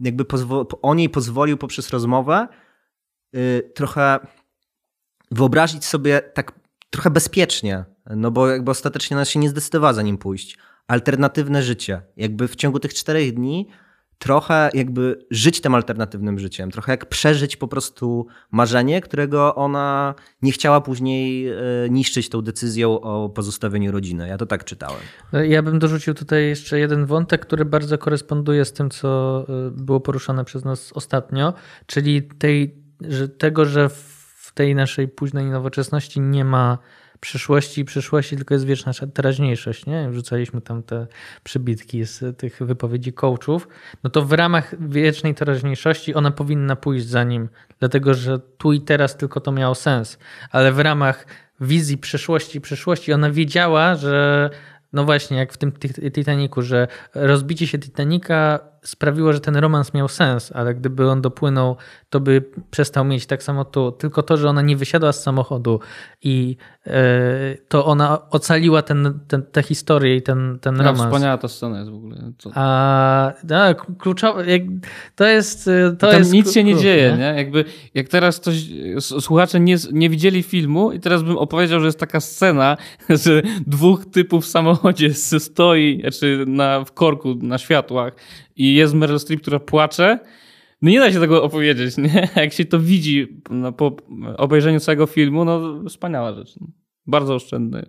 [0.00, 0.24] jakby
[0.82, 2.48] o niej pozwolił poprzez rozmowę
[3.32, 4.26] yy, trochę
[5.30, 6.52] wyobrazić sobie tak
[6.90, 7.84] trochę bezpiecznie,
[8.16, 10.58] no bo jakby ostatecznie ona się nie zdecydowała za nim pójść.
[10.88, 12.02] Alternatywne życie.
[12.16, 13.68] Jakby w ciągu tych czterech dni
[14.18, 20.52] trochę jakby żyć tym alternatywnym życiem, trochę jak przeżyć po prostu marzenie, którego ona nie
[20.52, 21.54] chciała później e,
[21.90, 24.28] niszczyć tą decyzją o pozostawieniu rodziny.
[24.28, 25.00] Ja to tak czytałem.
[25.32, 29.70] No, ja bym dorzucił tutaj jeszcze jeden wątek, który bardzo koresponduje z tym, co e,
[29.70, 31.54] było poruszane przez nas ostatnio,
[31.86, 36.78] czyli tej, że tego, że w tej naszej późnej nowoczesności nie ma
[37.24, 40.08] przyszłości i przyszłości, tylko jest wieczna teraźniejszość, nie?
[40.10, 41.06] Wrzucaliśmy tam te
[41.44, 43.68] przybitki z tych wypowiedzi coachów,
[44.04, 48.80] no to w ramach wiecznej teraźniejszości ona powinna pójść za nim, dlatego że tu i
[48.80, 50.18] teraz tylko to miało sens,
[50.50, 51.26] ale w ramach
[51.60, 54.50] wizji przyszłości, przyszłości ona wiedziała, że
[54.92, 55.72] no właśnie, jak w tym
[56.12, 61.76] Titanicu, że rozbicie się Titanica sprawiło, że ten romans miał sens, ale gdyby on dopłynął,
[62.10, 63.92] to by przestał mieć tak samo tu.
[63.92, 65.80] Tylko to, że ona nie wysiadła z samochodu
[66.22, 66.92] i e,
[67.68, 70.98] to ona ocaliła ten, ten, tę historię i ten, ten romans.
[70.98, 72.16] Ja, wspaniała ta scena jest w ogóle.
[72.42, 72.50] To...
[72.54, 74.44] A no, kluczowe,
[75.16, 75.70] to jest...
[75.98, 77.18] To Tam jest nic się nie dzieje, nie?
[77.18, 77.34] nie?
[77.36, 78.54] Jakby, jak teraz ktoś,
[79.00, 82.76] słuchacze nie, nie widzieli filmu i teraz bym opowiedział, że jest taka scena,
[83.24, 88.14] że dwóch typów w samochodzie stoi, znaczy na, w korku, na światłach
[88.56, 90.18] i jest Meryl Streep, która płacze,
[90.82, 92.28] no nie da się tego opowiedzieć, nie?
[92.42, 93.96] Jak się to widzi no, po
[94.36, 96.54] obejrzeniu całego filmu, no wspaniała rzecz.
[97.06, 97.86] Bardzo oszczędny.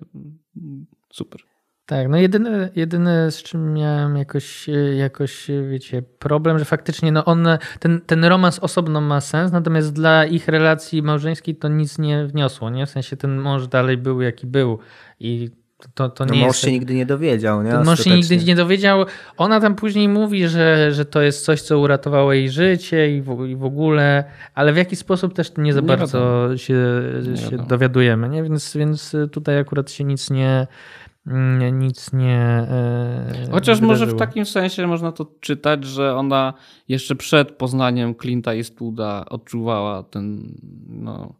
[1.13, 1.41] Super.
[1.86, 7.47] Tak, no jedyne, jedyne z czym miałem jakoś, jakoś, wiecie, problem, że faktycznie no on,
[7.80, 12.69] ten, ten romans osobno ma sens, natomiast dla ich relacji małżeńskiej to nic nie wniosło,
[12.69, 12.86] nie?
[12.86, 14.80] W sensie ten mąż dalej był jaki był
[15.19, 15.49] i
[15.93, 16.60] To, to No nie mąż jest...
[16.60, 17.74] się nigdy nie dowiedział, nie?
[17.74, 19.06] Mąż się nigdy nie dowiedział.
[19.38, 23.45] Ona tam później mówi, że, że to jest coś, co uratowało jej życie i w,
[23.48, 26.76] i w ogóle, ale w jaki sposób też nie za Nie bardzo się,
[27.30, 27.69] Nie się wiadomo.
[27.69, 28.43] dowiadujemy, nie?
[28.43, 30.67] Więc, więc tutaj akurat się nic nie
[31.71, 32.38] nic nie
[32.69, 36.54] e, Chociaż może w takim sensie można to czytać, że ona
[36.88, 40.56] jeszcze przed poznaniem Clint'a Eastwooda odczuwała ten,
[40.88, 41.34] no,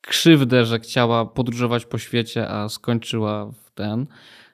[0.00, 4.06] krzywdę, że chciała podróżować po świecie, a skończyła w ten,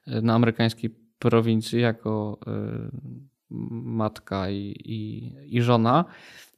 [0.07, 6.04] na amerykańskiej prowincji jako y, matka i, i, i żona.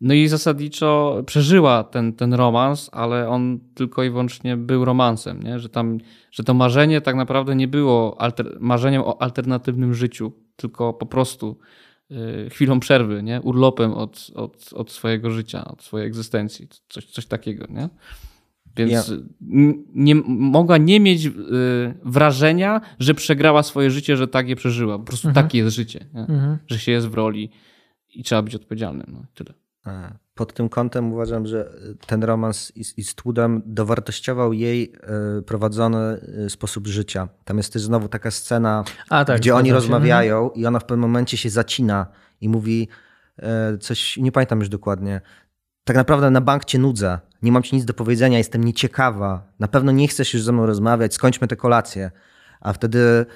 [0.00, 5.58] No i zasadniczo przeżyła ten, ten romans, ale on tylko i wyłącznie był romansem, nie?
[5.58, 5.98] Że, tam,
[6.30, 11.58] że to marzenie tak naprawdę nie było alter, marzeniem o alternatywnym życiu, tylko po prostu
[12.10, 13.40] y, chwilą przerwy, nie?
[13.40, 17.66] urlopem od, od, od swojego życia, od swojej egzystencji, coś, coś takiego.
[17.70, 17.88] Nie?
[18.76, 19.16] Więc Ja-
[19.94, 21.30] nie, mogła nie mieć y,
[22.04, 24.98] wrażenia, że przegrała swoje życie, że tak je przeżyła.
[24.98, 25.46] Po prostu Mhm.
[25.46, 26.06] takie jest życie?
[26.14, 26.58] Mhm.
[26.66, 27.50] że się jest w roli
[28.14, 29.06] i trzeba być odpowiedzialnym.
[29.12, 29.54] No, tyle.
[30.34, 31.72] Pod tym kątem uważam, że
[32.06, 34.92] ten romans z Eastwoodem dowartościował jej
[35.38, 37.28] e, prowadzony e, sposób życia.
[37.44, 41.00] Tam jest też znowu taka scena, A, tak, gdzie oni rozmawiają i ona w pewnym
[41.10, 42.06] momencie się zacina
[42.40, 42.88] i mówi
[43.38, 45.20] e, coś, nie pamiętam już dokładnie.
[45.90, 49.68] Tak naprawdę na bank cię nudzę, nie mam ci nic do powiedzenia, jestem nieciekawa, na
[49.68, 52.10] pewno nie chcesz już ze mną rozmawiać, skończmy tę kolację.
[52.60, 53.26] A wtedy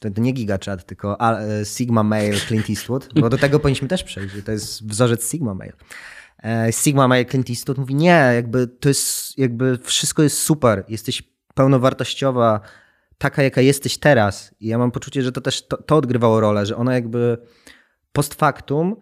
[0.00, 4.34] to, nie gigachat, tylko e, Sigma Male Clint Eastwood, bo do tego powinniśmy też przejść,
[4.44, 5.72] to jest wzorzec Sigma Male.
[6.44, 11.22] E, Sigma Male Clint Eastwood mówi nie, jakby to jest, jakby wszystko jest super, jesteś
[11.54, 12.60] pełnowartościowa,
[13.18, 14.54] taka jaka jesteś teraz.
[14.60, 17.38] I ja mam poczucie, że to też to, to odgrywało rolę, że ona jakby
[18.12, 18.96] post factum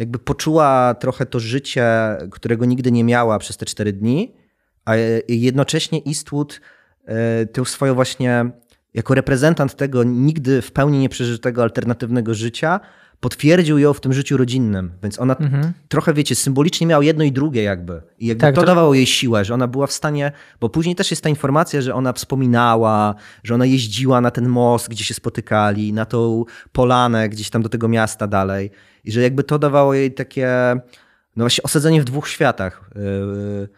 [0.00, 1.86] jakby poczuła trochę to życie,
[2.30, 4.34] którego nigdy nie miała przez te cztery dni,
[4.84, 4.94] a
[5.28, 6.60] jednocześnie Eastwood
[7.04, 8.50] e, tę swoją właśnie
[8.94, 12.80] jako reprezentant tego nigdy w pełni nieprzeżytego alternatywnego życia
[13.20, 14.92] potwierdził ją w tym życiu rodzinnym.
[15.02, 15.72] Więc ona Mhm.
[15.88, 18.02] trochę, wiecie, symbolicznie miała jedno i drugie jakby.
[18.18, 20.94] I jakby Tak, to to- dawało jej siłę, że ona była w stanie, bo później
[20.96, 25.14] też jest ta informacja, że ona wspominała, że ona jeździła na ten most, gdzie się
[25.14, 28.70] spotykali, na tą polanę gdzieś tam do tego miasta dalej.
[29.04, 30.48] I że jakby to dawało jej takie,
[31.36, 33.68] no właśnie osadzenie w dwóch światach yy,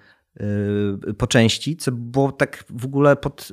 [1.07, 3.53] yy, po części, co było tak w ogóle pod...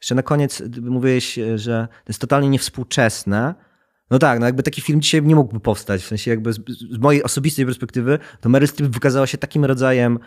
[0.00, 3.54] Jeszcze na koniec mówiłeś, że to jest totalnie niewspółczesne,
[4.10, 6.02] no tak, no jakby taki film dzisiaj nie mógłby powstać.
[6.02, 10.18] W sensie jakby z, z mojej osobistej perspektywy, to Meryl Streep wykazała się takim rodzajem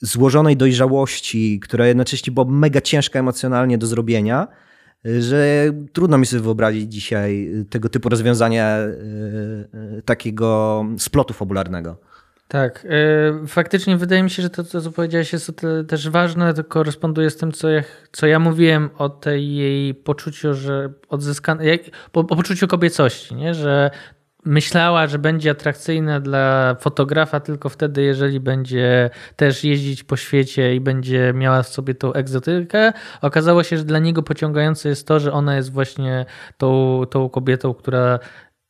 [0.00, 4.48] złożonej dojrzałości, która jednocześnie była mega ciężka emocjonalnie do zrobienia,
[5.04, 11.96] że trudno mi sobie wyobrazić dzisiaj tego typu rozwiązanie yy, yy, takiego splotu fabularnego.
[12.48, 12.84] Tak,
[13.44, 15.52] y, faktycznie wydaje mi się, że to, co powiedziałeś, jest
[15.88, 20.54] też ważne, to koresponduje z tym, co ja, co ja mówiłem o tej jej poczuciu,
[20.54, 21.64] że odzyskane,
[22.12, 23.54] o poczuciu kobiecości, nie?
[23.54, 23.90] że
[24.44, 30.80] myślała, że będzie atrakcyjna dla fotografa tylko wtedy, jeżeli będzie też jeździć po świecie i
[30.80, 32.92] będzie miała w sobie tą egzotykę.
[33.20, 36.26] Okazało się, że dla niego pociągające jest to, że ona jest właśnie
[36.58, 38.18] tą, tą kobietą, która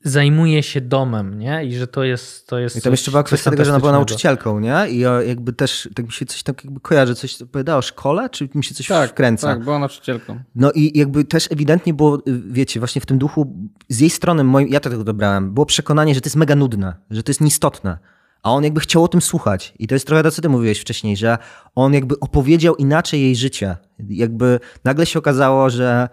[0.05, 1.65] zajmuje się domem, nie?
[1.65, 3.93] I że to jest to jest I tam jeszcze była kwestia tego, że ona była
[3.93, 4.87] nauczycielką, nie?
[4.91, 8.31] I ja jakby też, tak mi się coś tak jakby kojarzy, coś opowiadała o szkole,
[8.31, 9.47] czy mi się coś wkręca?
[9.47, 10.38] tak, była nauczycielką.
[10.55, 13.57] No i jakby też ewidentnie było, y, wiecie, właśnie w tym duchu,
[13.88, 16.95] z jej strony, moim, ja to tego dobrałem, było przekonanie, że to jest mega nudne,
[17.11, 17.99] że to jest nieistotne.
[18.43, 19.75] A on jakby chciał o tym słuchać.
[19.79, 21.38] I to jest trochę to, co ty mówiłeś wcześniej, że
[21.75, 23.77] on jakby opowiedział inaczej jej życie.
[24.09, 26.09] Jakby nagle się okazało, że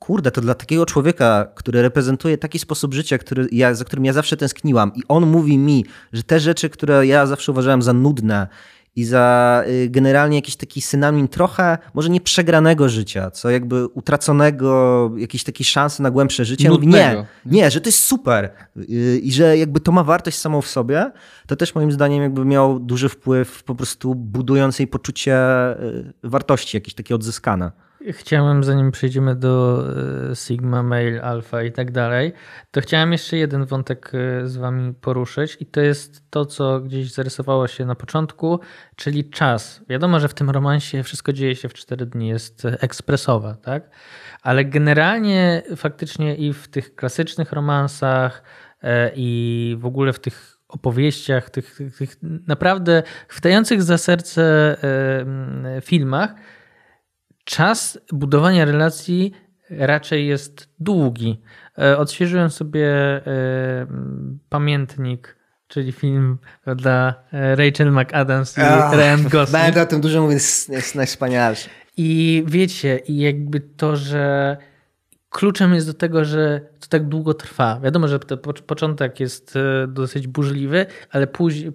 [0.00, 4.12] kurde, to dla takiego człowieka, który reprezentuje taki sposób życia, który ja, za którym ja
[4.12, 8.48] zawsze tęskniłam i on mówi mi, że te rzeczy, które ja zawsze uważałem za nudne
[8.96, 15.10] i za y, generalnie jakiś taki synonim trochę, może nie przegranego życia, co jakby utraconego,
[15.16, 16.70] jakiejś takiej szansy na głębsze życie.
[16.70, 20.60] Mówi, nie, nie, że to jest super y, i że jakby to ma wartość samą
[20.60, 21.10] w sobie,
[21.46, 25.36] to też moim zdaniem jakby miał duży wpływ po prostu budując jej poczucie
[25.82, 27.89] y, wartości, jakieś takie odzyskane.
[28.08, 29.84] Chciałem, zanim przejdziemy do
[30.30, 32.32] e, Sigma, Mail, Alpha i tak dalej,
[32.70, 37.12] to chciałem jeszcze jeden wątek e, z wami poruszyć i to jest to, co gdzieś
[37.12, 38.60] zarysowało się na początku,
[38.96, 39.80] czyli czas.
[39.88, 43.90] Wiadomo, że w tym romansie wszystko dzieje się w 4 dni, jest e, ekspresowa, tak?
[44.42, 48.42] Ale generalnie faktycznie i w tych klasycznych romansach
[48.82, 54.76] e, i w ogóle w tych opowieściach, tych, tych, tych naprawdę chwytających za serce
[55.80, 56.34] filmach,
[57.44, 59.32] czas budowania relacji
[59.70, 61.42] raczej jest długi.
[61.78, 63.22] E, Odświeżyłem sobie e,
[64.48, 65.36] pamiętnik,
[65.68, 66.38] czyli film
[66.76, 69.64] dla e, Rachel McAdams i Ach, Ryan Gosling.
[69.64, 71.68] Będę o tym dużo mówił, jest, jest najwspanialszy.
[71.96, 74.56] I wiecie, i jakby to, że
[75.30, 77.80] kluczem jest do tego, że to tak długo trwa.
[77.80, 81.26] Wiadomo, że ten początek jest e, dosyć burzliwy, ale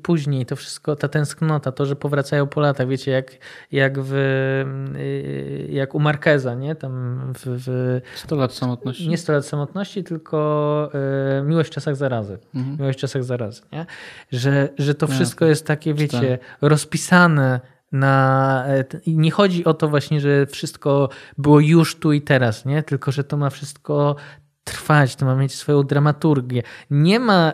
[0.02, 3.32] później to wszystko, ta tęsknota, to, że powracają po latach, wiecie, jak,
[3.72, 6.76] jak, w, e, jak u Markeza, nie?
[6.76, 9.10] Tam w, w 100 lat samotności.
[9.10, 10.92] Nie 100 lat samotności, tylko
[11.40, 12.38] y, Miłość w czasach zarazy.
[12.56, 12.78] Mhm.
[12.80, 13.86] Miłość w czasach zarazy, nie?
[14.32, 18.64] Że, że to wszystko jest takie, wiecie, rozpisane na.
[18.68, 22.84] E, nie chodzi o to właśnie, że wszystko było już tu i teraz, nie?
[22.84, 24.16] Tylko, że to ma wszystko
[24.64, 26.64] trwać, to ma mieć swoją dramaturgię.
[26.90, 27.54] Nie ma,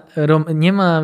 [0.55, 1.03] nie ma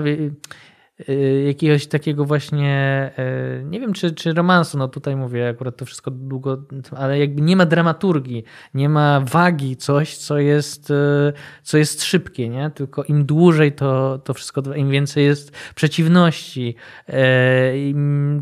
[1.46, 3.12] jakiegoś takiego właśnie,
[3.60, 6.58] y, nie wiem czy, czy romansu, no tutaj mówię akurat to wszystko długo,
[6.98, 11.34] ale jakby nie ma dramaturgii, nie ma wagi, coś, co jest, y,
[11.64, 12.70] co jest szybkie, nie?
[12.70, 16.76] Tylko im dłużej to, to wszystko, im więcej jest przeciwności,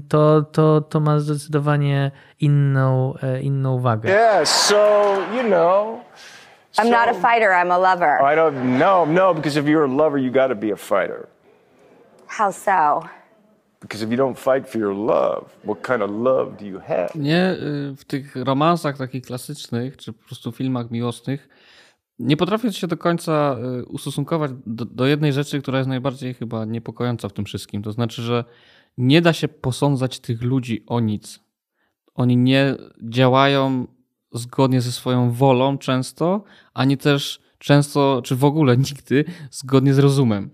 [0.10, 4.10] to, to, to ma zdecydowanie inną, inną wagę.
[4.10, 6.00] Yeah, so, you know...
[6.78, 8.20] I'm not a fighter, I'm a lover.
[8.22, 11.28] I don't, no, no, because if you're a lover, you gotta be a fighter.
[12.28, 13.00] How so?
[13.82, 17.10] Because if you don't fight for your love, what kind of love do you have?
[17.16, 21.50] Nie, y, w tych romansach takich klasycznych, czy po prostu filmach miłosnych,
[22.20, 26.66] nie potrafię się do końca y, ustosunkować do, do, jednej rzeczy, która jest najbardziej chyba
[26.66, 27.84] niepokojąca w tym wszystkim.
[27.84, 28.44] To znaczy, że
[28.98, 31.40] nie da się posądzać tych ludzi o nic.
[32.16, 33.88] Oni nie działają
[34.34, 40.50] zgodnie ze swoją wolą często, ani też często, czy w ogóle nigdy, zgodnie z rozumem.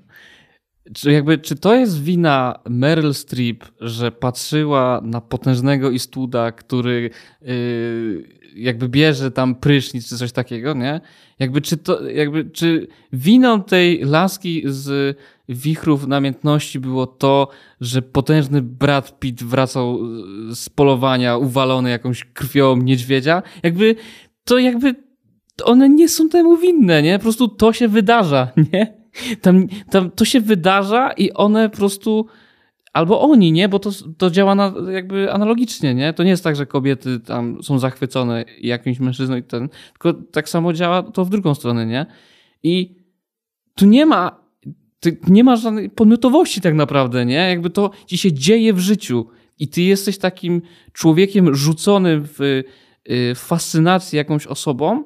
[0.94, 7.10] Czy, jakby, czy to jest wina Meryl Streep, że patrzyła na potężnego Istuda, który
[7.42, 11.02] yy, jakby bierze tam prysznic czy coś takiego, nie?
[11.40, 15.18] Jakby czy to, jakby, czy winą tej laski z
[15.50, 17.48] wichrów namiętności było to,
[17.82, 20.00] że potężny Brad Pitt wracał
[20.56, 23.44] z polowania uwalony jakąś krwią niedźwiedzia?
[23.64, 23.96] Jakby,
[24.44, 24.96] to jakby
[25.64, 27.18] one nie są temu winne, nie?
[27.18, 29.01] Po prostu to się wydarza, nie?
[29.42, 32.26] Tam, tam to się wydarza i one po prostu
[32.94, 33.70] albo oni, nie?
[33.70, 36.14] Bo to, to działa na, jakby analogicznie, nie?
[36.14, 40.50] To nie jest tak, że kobiety tam są zachwycone jakimś mężczyzną i ten, tylko tak
[40.50, 42.06] samo działa to w drugą stronę, nie?
[42.64, 42.96] I
[43.76, 44.42] tu nie ma
[45.28, 47.50] nie ma żadnej podmiotowości tak naprawdę, nie?
[47.50, 49.28] Jakby to ci się dzieje w życiu
[49.60, 50.62] i ty jesteś takim
[50.94, 52.64] człowiekiem rzuconym w, y,
[53.36, 55.04] w fascynacji jakąś osobą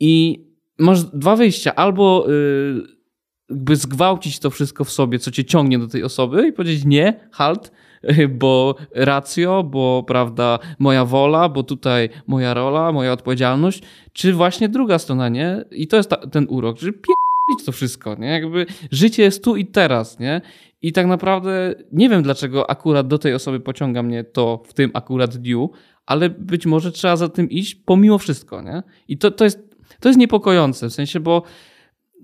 [0.00, 0.44] i
[0.78, 1.74] masz dwa wyjścia.
[1.74, 3.01] Albo y,
[3.50, 7.28] jakby zgwałcić to wszystko w sobie, co cię ciągnie do tej osoby i powiedzieć nie,
[7.32, 7.72] halt,
[8.40, 14.98] bo racjo, bo prawda, moja wola, bo tutaj moja rola, moja odpowiedzialność, czy właśnie druga
[14.98, 15.64] strona, nie?
[15.70, 18.28] I to jest ta, ten urok, że pierdolić to wszystko, nie?
[18.28, 20.40] Jakby życie jest tu i teraz, nie?
[20.82, 24.90] I tak naprawdę nie wiem, dlaczego akurat do tej osoby pociąga mnie to w tym
[24.94, 25.70] akurat dniu,
[26.06, 28.82] ale być może trzeba za tym iść pomimo wszystko, nie?
[29.08, 29.58] I to, to, jest,
[30.00, 31.42] to jest niepokojące, w sensie, bo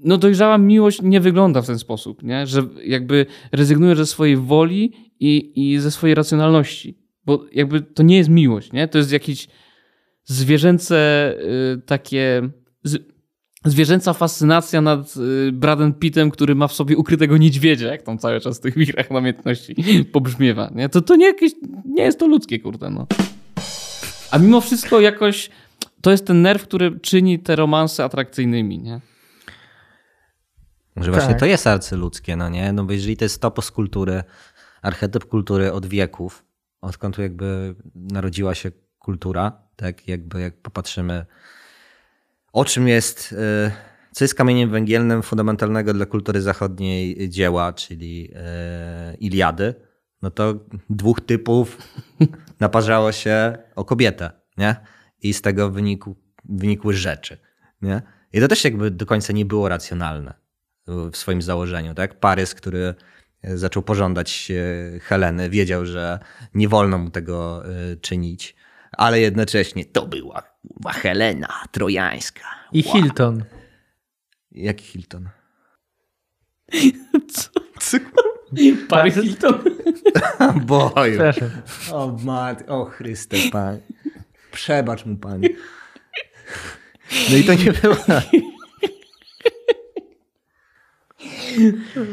[0.05, 2.47] no dojrzała miłość nie wygląda w ten sposób, nie?
[2.47, 8.17] że jakby rezygnujesz ze swojej woli i, i ze swojej racjonalności, bo jakby to nie
[8.17, 8.89] jest miłość, nie?
[8.89, 9.49] to jest jakieś
[10.25, 11.35] zwierzęce
[11.75, 12.49] y, takie...
[12.83, 12.99] Z,
[13.65, 18.41] zwierzęca fascynacja nad y, Bradem Pittem, który ma w sobie ukrytego niedźwiedzia, jak tam cały
[18.41, 19.75] czas w tych wirach namiętności
[20.13, 20.71] pobrzmiewa.
[20.75, 20.89] Nie?
[20.89, 21.53] To, to nie, jakieś,
[21.85, 22.91] nie jest to ludzkie, kurde.
[22.91, 23.07] No.
[24.31, 25.51] A mimo wszystko jakoś
[26.01, 28.79] to jest ten nerw, który czyni te romanse atrakcyjnymi.
[28.79, 29.01] Nie?
[31.01, 31.41] Że właśnie tak.
[31.41, 32.73] to jest arcyludzkie, no nie?
[32.73, 34.23] No bo jeżeli to jest topos kultury,
[34.83, 36.45] archetyp kultury od wieków,
[36.81, 41.27] odkąd jakby narodziła się kultura, tak jakby jak popatrzymy,
[42.53, 43.71] o czym jest, y,
[44.13, 48.31] co jest kamieniem węgielnym fundamentalnego dla kultury zachodniej dzieła, czyli
[49.13, 49.75] y, Iliady,
[50.23, 50.55] no to
[50.91, 51.79] dwóch typów
[52.61, 54.77] naparzało się o kobietę, nie?
[55.23, 57.39] I z tego wyniku, wynikły rzeczy,
[57.83, 58.03] nie?
[58.33, 60.48] I to też jakby do końca nie było racjonalne
[61.13, 61.95] w swoim założeniu.
[61.95, 62.21] Tak?
[62.21, 62.95] Parys, który
[63.45, 64.53] zaczął pożądać
[65.03, 66.19] Heleny, wiedział, że
[66.55, 68.57] nie wolno mu tego e, czynić,
[68.93, 70.43] ale jednocześnie to była
[70.89, 72.45] kurwa Helena trojańska.
[72.73, 72.93] I wow.
[72.93, 73.45] Hilton.
[74.53, 75.29] Jaki Hilton?
[77.35, 77.51] Co?
[77.81, 77.99] Co?
[78.89, 79.63] Paris Hilton?
[80.67, 81.21] Boju.
[81.93, 83.79] O mat, o Chryste Pan.
[84.53, 85.41] Przebacz mu Pan.
[87.31, 88.23] No i to nie była...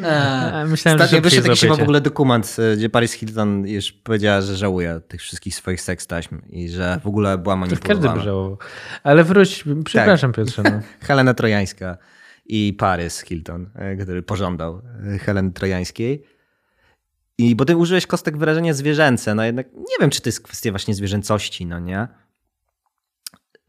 [0.06, 4.56] A, myślałem, Ostatnio wyszedł jakiś w ogóle dokument, e, gdzie Paris Hilton już powiedziała, że
[4.56, 8.02] żałuje tych wszystkich swoich seks taśm i że w ogóle była manipulowana.
[8.02, 8.58] To każdy by żałował.
[9.04, 10.46] Ale wróć, przepraszam tak.
[10.46, 10.64] Piotrze.
[10.64, 10.82] No.
[11.08, 11.98] Helena Trojańska
[12.46, 14.82] i Paris Hilton, e, który pożądał
[15.16, 16.24] e, Heleny Trojańskiej.
[17.38, 20.72] I bo ty użyłeś kostek wyrażenia zwierzęce, no jednak nie wiem, czy to jest kwestia
[20.72, 22.08] właśnie zwierzęcości, no nie?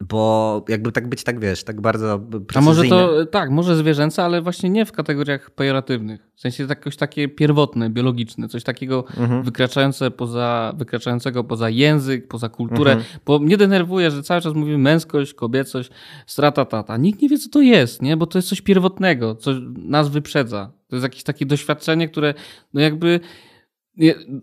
[0.01, 2.59] Bo jakby tak być, tak wiesz, tak bardzo precyzyjne.
[2.59, 6.29] A może to, tak, może zwierzęce, ale właśnie nie w kategoriach pejoratywnych.
[6.35, 9.43] W sensie jakoś takie pierwotne, biologiczne, coś takiego Mhm.
[9.43, 12.93] wykraczające poza, wykraczającego poza język, poza kulturę.
[12.93, 13.21] Mhm.
[13.27, 15.91] Bo mnie denerwuje, że cały czas mówimy męskość, kobiecość,
[16.27, 16.97] strata tata.
[16.97, 18.17] Nikt nie wie, co to jest, nie?
[18.17, 20.73] Bo to jest coś pierwotnego, co nas wyprzedza.
[20.89, 22.35] To jest jakieś takie doświadczenie, które
[22.75, 23.21] no jakby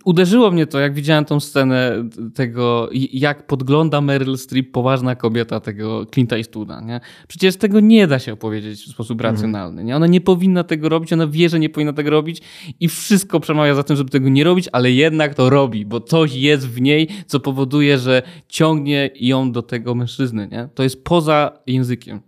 [0.06, 6.04] uderzyło mnie to, jak widziałem tą scenę tego, jak podgląda Meryl Streep, poważna kobieta tego
[6.04, 7.00] Clint'a Eastwooda, nie?
[7.28, 9.96] Przecież tego nie da się opowiedzieć w sposób racjonalny, nie?
[9.96, 12.42] Ona nie powinna tego robić, ona wie, że nie powinna tego robić
[12.80, 16.34] i wszystko przemawia za tym, żeby tego nie robić, ale jednak to robi, bo coś
[16.36, 20.70] jest w niej, co powoduje, że ciągnie ją do tego mężczyzny, nie?
[20.76, 22.22] To jest poza językiem.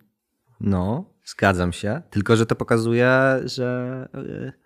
[0.59, 2.01] No, zgadzam się.
[2.09, 3.09] Tylko, że to pokazuje,
[3.45, 4.64] że, yy,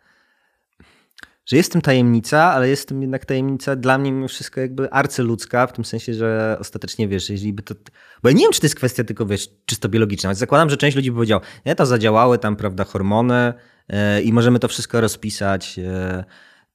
[1.49, 4.61] że jest w tym tajemnica, ale jest w tym jednak tajemnica dla mnie mimo wszystko
[4.61, 7.75] jakby arcyludzka, w tym sensie, że ostatecznie wiesz, jeżeli by to...
[8.23, 10.33] Bo ja nie wiem, czy to jest kwestia tylko, wiesz, czysto biologiczna.
[10.33, 13.53] Zakładam, że część ludzi by powiedział, nie, to zadziałały tam, prawda, hormony
[13.89, 15.77] yy, i możemy to wszystko rozpisać.
[15.77, 16.23] Yy,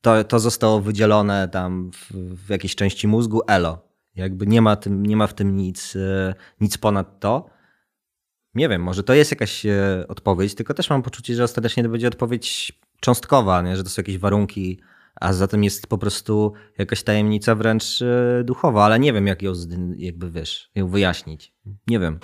[0.01, 2.11] to, to zostało wydzielone tam w,
[2.47, 3.89] w jakiejś części mózgu, elo.
[4.15, 7.55] Jakby nie ma, tym, nie ma w tym nic, yy, nic ponad to.
[8.55, 11.89] Nie wiem, może to jest jakaś e, odpowiedź, tylko też mam poczucie, że ostatecznie to
[11.89, 12.73] będzie odpowiedź
[13.05, 13.77] cząstkowa, nie?
[13.77, 14.81] że to są jakieś warunki,
[15.21, 19.53] a zatem jest po prostu jakaś tajemnica wręcz e, duchowa, ale nie wiem, jak ją
[19.97, 21.55] jakby wiesz, ją wyjaśnić.
[21.87, 22.19] Nie wiem.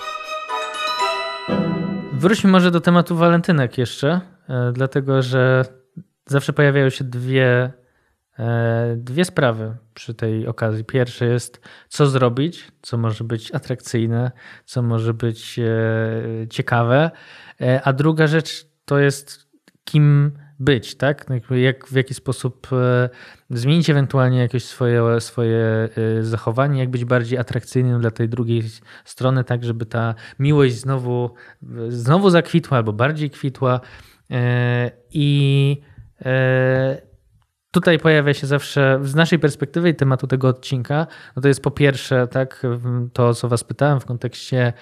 [2.13, 5.65] Wróćmy może do tematu walentynek jeszcze, e, dlatego że
[6.27, 7.73] zawsze pojawiają się dwie,
[8.39, 10.85] e, dwie sprawy przy tej okazji.
[10.85, 14.31] Pierwsze jest, co zrobić, co może być atrakcyjne,
[14.65, 15.61] co może być
[16.51, 17.11] ciekawe,
[17.85, 19.49] a druga rzecz to jest,
[19.85, 21.27] kim być, tak?
[21.29, 23.09] No Jak, w jaki sposób e,
[23.51, 25.89] zmienić ewentualnie jakieś swoje, swoje
[26.19, 28.63] e, zachowanie, jak być bardziej atrakcyjnym dla tej drugiej
[29.05, 31.35] strony, tak żeby ta miłość znowu,
[31.89, 33.81] znowu zakwitła albo bardziej kwitła.
[34.31, 35.77] E, I
[37.71, 41.07] tutaj pojawia się zawsze z naszej perspektywy i tematu tego odcinka,
[41.37, 42.67] no to jest po pierwsze tak
[43.13, 44.73] to, co was pytałem w kontekście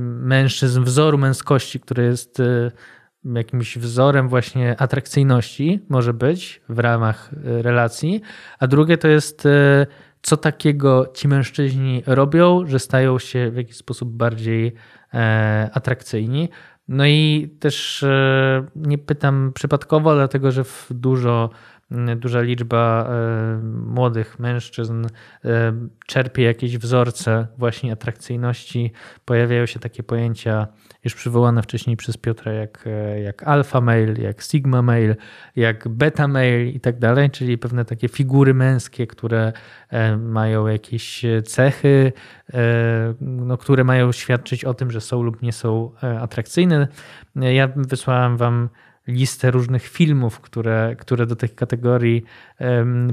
[0.00, 2.42] mężczyzn, wzoru męskości, który jest
[3.24, 8.20] jakimś wzorem właśnie atrakcyjności może być w ramach y, relacji,
[8.58, 9.86] a drugie to jest y,
[10.22, 14.72] co takiego ci mężczyźni robią, że stają się w jakiś sposób bardziej
[15.14, 16.48] e, atrakcyjni.
[16.88, 21.50] No i też e, nie pytam przypadkowo, dlatego że w dużo
[22.16, 25.06] duża liczba e, młodych mężczyzn
[25.44, 25.72] e,
[26.06, 28.92] czerpie jakieś wzorce właśnie atrakcyjności.
[29.24, 30.66] Pojawiają się takie pojęcia
[31.04, 35.16] już przywołane wcześniej przez Piotra, jak, e, jak alpha male, jak sigma male,
[35.56, 39.52] jak beta male i tak dalej, czyli pewne takie figury męskie, które
[40.18, 42.12] mają jakieś cechy,
[43.20, 46.88] no, które mają świadczyć o tym, że są lub nie są atrakcyjne.
[47.36, 48.68] Ja wysłałem wam
[49.08, 52.24] listę różnych filmów, które, które do tych kategorii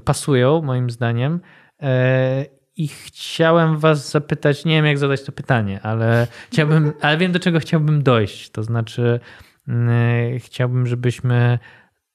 [0.05, 1.39] pasują, moim zdaniem.
[1.81, 7.31] E, I chciałem Was zapytać, nie wiem jak zadać to pytanie, ale chciałbym, ale wiem
[7.31, 8.49] do czego chciałbym dojść.
[8.49, 9.19] To znaczy,
[9.67, 11.59] mm, chciałbym, żebyśmy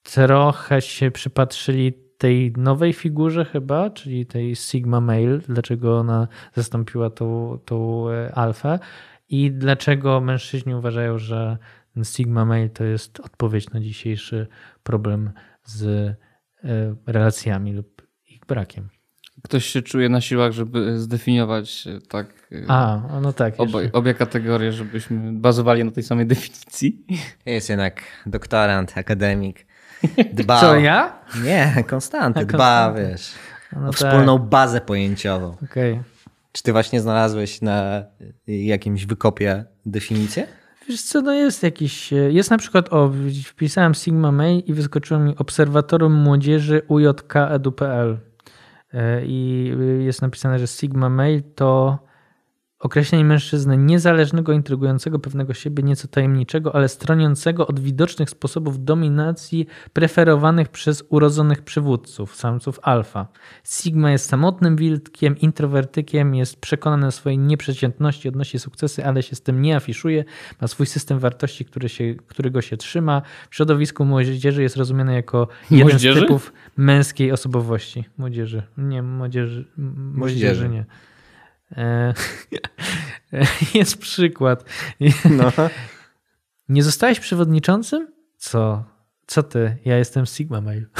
[0.02, 7.58] trochę się przypatrzyli tej nowej figurze chyba, czyli tej Sigma Male, dlaczego ona zastąpiła tą,
[7.64, 8.78] tą e, alfę
[9.28, 11.58] i dlaczego mężczyźni uważają, że
[12.04, 14.46] Sigma Male to jest odpowiedź na dzisiejszy
[14.82, 15.30] problem
[15.64, 16.14] z e,
[17.06, 18.88] relacjami lub ich brakiem.
[19.44, 23.54] Ktoś się czuje na siłach, żeby zdefiniować e, tak e, A, no tak.
[23.92, 27.06] obie, kategorie, żebyśmy bazowali na tej samej definicji.
[27.46, 29.66] Jest jednak doktorant, akademik.
[30.32, 31.18] Dba Co, o- ja?
[31.44, 33.10] Nie, Konstanty, A, dba, Konstanty.
[33.12, 33.32] wiesz,
[33.72, 35.56] No o tak, wspólną bazę pojęciową.
[35.64, 36.00] Okej.
[36.52, 38.04] Czy ty właśnie znalazłeś na
[38.46, 40.46] jakimś wykopie definicję?
[40.88, 43.12] Wiesz co, no jest jakiś, e, jest na przykład, o,
[43.44, 48.18] wpisałem Sigma May i wyskoczyło mi Obserwatorium Młodzieży UJK.edu.pl
[48.96, 51.98] E, i y, jest napisane, że Sigma May to
[52.78, 60.68] określenie mężczyzny niezależnego, intrygującego pewnego siebie, nieco tajemniczego, ale stroniącego od widocznych sposobów dominacji preferowanych
[60.68, 63.26] przez urodzonych przywódców, samców alfa.
[63.64, 69.42] Sigma jest samotnym wilkiem, introwertykiem, jest przekonany o swojej nieprzeciętności, odnosi sukcesy, ale się z
[69.42, 70.24] tym nie afiszuje,
[70.60, 73.22] ma swój system wartości, który się, którego się trzyma.
[73.50, 76.20] W środowisku młodzieży jest rozumiany jako jeden Moździerzy?
[76.20, 78.04] z typów męskiej osobowości.
[78.18, 78.62] Młodzieży.
[78.78, 79.64] Nie, młodzieży.
[79.78, 80.84] m- Moździerzy nie.
[81.72, 82.14] E,
[83.74, 84.64] Jest przykład.
[85.30, 85.52] No.
[86.68, 88.08] Nie zostałeś przewodniczącym?
[88.36, 88.84] Co?
[89.26, 89.76] Co ty?
[89.84, 90.86] Ja jestem Sigma Mail.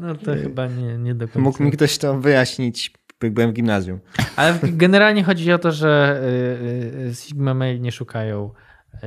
[0.00, 1.40] No to chyba nie, nie do końca.
[1.40, 2.92] Mógł mi ktoś to wyjaśnić
[3.22, 4.00] jak byłem w gimnazjum.
[4.36, 8.50] Ale generalnie chodzi o to, że y, y, Sigma Male nie szukają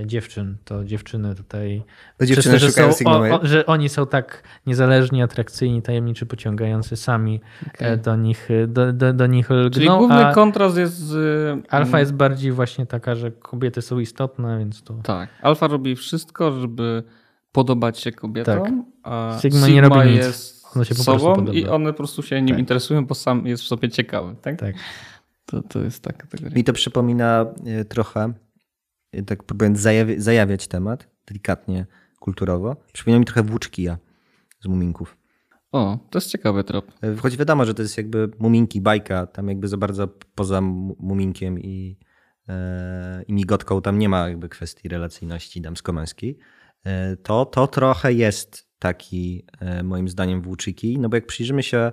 [0.06, 0.58] dziewczyn.
[0.66, 1.84] To dziewczyny tutaj.
[2.18, 5.82] To dziewczyny przez to, że, szukają są, o, o, że oni są tak niezależni, atrakcyjni,
[5.82, 7.42] tajemniczy, pociągający sami
[7.80, 9.70] e, do nich, e, do, do, do nich lgną.
[9.70, 11.66] Czyli główny kontrast jest z...
[11.70, 14.94] alfa jest bardziej właśnie taka, że kobiety są istotne, więc to.
[14.94, 15.30] Tak.
[15.42, 17.04] Alfa robi wszystko, żeby
[17.52, 18.74] podobać się kobietom, Tak.
[19.04, 20.18] a Sigma Sigma, nie robi nic.
[20.18, 21.58] jest Ono się po prostu sobą podoba.
[21.58, 22.60] i one po prostu się nim Tak.
[22.60, 24.36] interesują, bo sam jest w sobie ciekawy.
[24.42, 24.60] Tak?
[24.60, 24.76] Tak.
[25.46, 26.56] To, to jest ta kategoria.
[26.56, 28.34] Mi to przypomina e, trochę, e,
[29.24, 31.86] tak próbując zajawi- zajawiać temat, delikatnie,
[32.20, 33.98] kulturowo, przypomina mi trochę włóczkija
[34.60, 35.18] z Muminków.
[35.72, 36.92] O, to jest ciekawy trop.
[37.04, 40.96] E, Choć wiadomo, że to jest jakby Muminki, bajka, tam jakby za bardzo poza Mu-
[41.00, 41.98] Muminkiem i,
[42.50, 46.38] e, i Migotką tam nie ma jakby kwestii relacyjności damsko-męskiej,
[46.84, 51.92] e, to, to trochę jest taki e, moim zdaniem włóczyki, no bo jak przyjrzymy się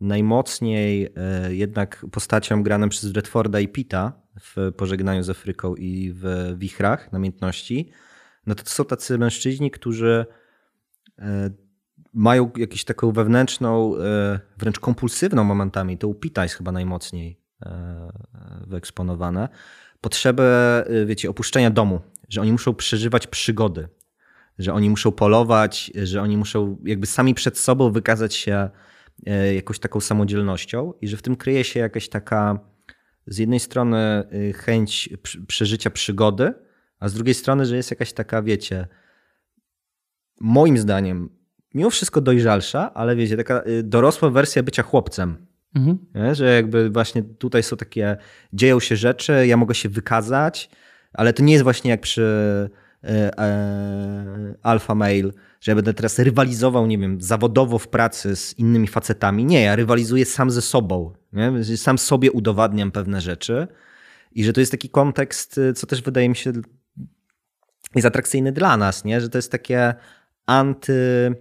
[0.00, 6.54] najmocniej e, jednak postaciom granym przez Redforda i Pita w Pożegnaniu z Afryką i w
[6.58, 7.90] Wichrach Namiętności,
[8.46, 10.26] no to, to są tacy mężczyźni, którzy
[11.18, 11.50] e,
[12.12, 17.46] mają jakąś taką wewnętrzną, e, wręcz kompulsywną momentami, to u Pita jest chyba najmocniej
[18.66, 19.48] wyeksponowane,
[20.00, 23.88] potrzebę, wiecie, opuszczenia domu, że oni muszą przeżywać przygody,
[24.58, 28.70] że oni muszą polować, że oni muszą jakby sami przed sobą wykazać się
[29.54, 32.58] jakąś taką samodzielnością i że w tym kryje się jakaś taka
[33.26, 35.08] z jednej strony e, chęć
[35.46, 36.54] przeżycia przygody,
[36.98, 38.86] a z drugiej strony, że jest jakaś taka, wiecie,
[40.40, 41.28] moim zdaniem,
[41.74, 45.46] mimo wszystko dojrzalsza, ale wiecie, taka y, dorosła wersja bycia chłopcem.
[45.74, 45.98] Mhm.
[46.14, 46.34] Nie?
[46.34, 48.16] Że jakby właśnie tutaj są takie,
[48.52, 50.70] dzieją się rzeczy, ja mogę się wykazać,
[51.12, 52.70] ale to nie jest właśnie jak przy
[53.04, 55.30] e, e, alpha male,
[55.60, 59.44] że ja będę teraz rywalizował, nie wiem, zawodowo w pracy z innymi facetami.
[59.44, 61.12] Nie, ja rywalizuję sam ze sobą.
[61.32, 61.76] Nie?
[61.76, 63.68] Sam sobie udowadniam pewne rzeczy
[64.32, 66.52] i że to jest taki kontekst, y, co też wydaje mi się
[67.94, 69.20] jest atrakcyjny dla nas, nie?
[69.20, 69.94] że to jest takie
[70.46, 71.34] anty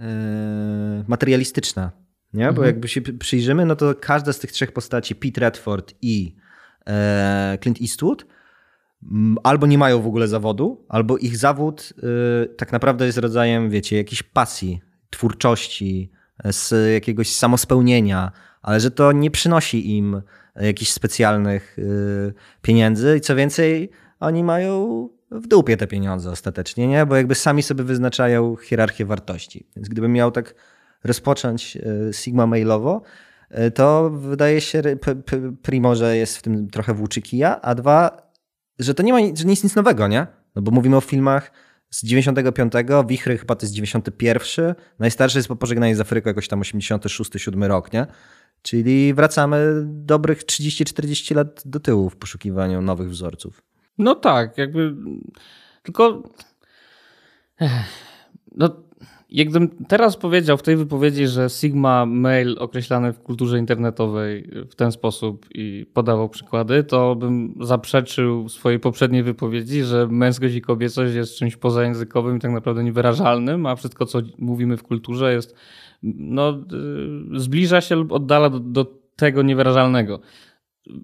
[0.00, 1.90] e, materialistyczne.
[2.32, 2.52] Nie?
[2.52, 6.36] Bo jakby się przyjrzymy, no to każda z tych trzech postaci, Pete Redford i
[6.86, 8.26] e, Clint Eastwood,
[9.42, 11.92] albo nie mają w ogóle zawodu, albo ich zawód
[12.44, 14.80] y, tak naprawdę jest rodzajem, wiecie, jakiejś pasji,
[15.10, 16.10] twórczości,
[16.44, 18.32] e, z jakiegoś samospełnienia,
[18.62, 20.22] ale że to nie przynosi im
[20.56, 23.90] jakichś specjalnych y, pieniędzy i co więcej,
[24.20, 27.06] oni mają w dupie te pieniądze ostatecznie, nie?
[27.06, 29.66] Bo jakby sami sobie wyznaczają hierarchię wartości.
[29.76, 30.54] Więc gdybym miał tak
[31.04, 33.02] rozpocząć y, Sigma mailowo,
[33.74, 34.82] to wydaje się
[35.62, 38.27] primo, że jest w tym trochę włóczykija, a dwa,
[38.78, 40.26] że to nie ma, że jest nic nowego, nie?
[40.56, 41.52] No bo mówimy o filmach
[41.90, 42.72] z 95,
[43.08, 47.92] Wichry chyba to jest 91, najstarszy jest po Pożegnaniu z Afryką jakoś tam 86-7 rok,
[47.92, 48.06] nie?
[48.62, 53.62] Czyli wracamy dobrych 30-40 lat do tyłu w poszukiwaniu nowych wzorców.
[53.98, 54.94] No tak, jakby.
[55.82, 56.22] Tylko.
[58.56, 58.87] No,
[59.30, 64.92] jakbym teraz powiedział w tej wypowiedzi, że Sigma mail określany w kulturze internetowej w ten
[64.92, 71.38] sposób i podawał przykłady, to bym zaprzeczył swojej poprzedniej wypowiedzi, że męskość i kobiecość jest
[71.38, 75.56] czymś pozajęzykowym i tak naprawdę niewyrażalnym, a wszystko, co mówimy w kulturze, jest.
[76.02, 76.50] No,
[77.34, 80.20] y, zbliża się lub oddala do, do tego niewyrażalnego.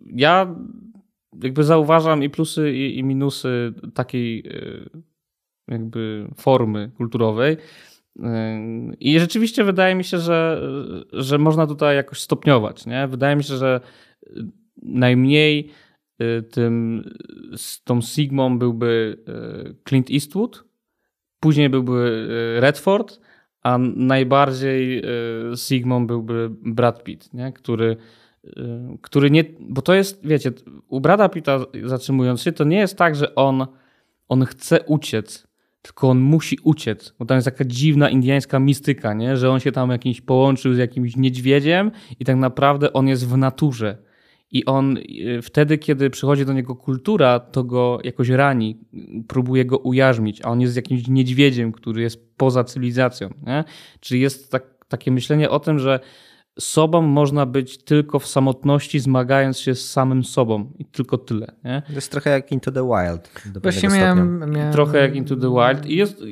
[0.07, 0.55] Ja
[1.43, 4.91] jakby zauważam i plusy, i, i minusy takiej y,
[5.69, 7.57] jakby formy kulturowej.
[8.17, 8.23] Y,
[9.01, 10.63] I rzeczywiście wydaje mi się, że,
[11.13, 12.87] że można tutaj jakoś stopniować.
[12.87, 13.09] Nie?
[13.09, 13.81] Wydaje mi się, że
[14.83, 15.71] najmniej
[16.23, 17.05] y, tym,
[17.57, 19.17] z tą Sigmą byłby
[19.69, 20.65] y, Clint Eastwood,
[21.41, 23.21] później byłby y, Redford,
[23.63, 25.03] a najbardziej
[25.57, 27.53] Sigmą byłby Brad Pitt, nie?
[27.53, 27.97] który
[29.03, 30.53] który nie, bo to jest, wiecie,
[30.89, 33.67] u Brada Pitta zatrzymując się, to nie jest tak, że on,
[34.29, 35.47] on chce uciec,
[35.85, 39.37] tylko on musi uciec, bo tam jest taka dziwna indyjska mistyka, nie?
[39.37, 43.37] że on się tam jakimś połączył z jakimś niedźwiedziem i tak naprawdę on jest w
[43.37, 43.99] naturze.
[44.51, 48.79] I on y, wtedy, kiedy przychodzi do niego kultura, to go jakoś rani,
[49.29, 53.31] próbuje go ujarzmić, a on jest jakimś niedźwiedziem, który jest poza cywilizacją.
[53.47, 53.65] Nie?
[54.01, 56.01] Czyli jest tak, takie myślenie o tym, że
[56.59, 61.55] sobą można być tylko w samotności, zmagając się z samym sobą i tylko tyle.
[61.65, 61.83] Nie?
[61.87, 63.53] To jest trochę jak Into the Wild.
[63.55, 64.73] Do Właśnie miałem, miałem...
[64.73, 65.87] Trochę jak Into the Wild.
[65.87, 66.23] I, jest,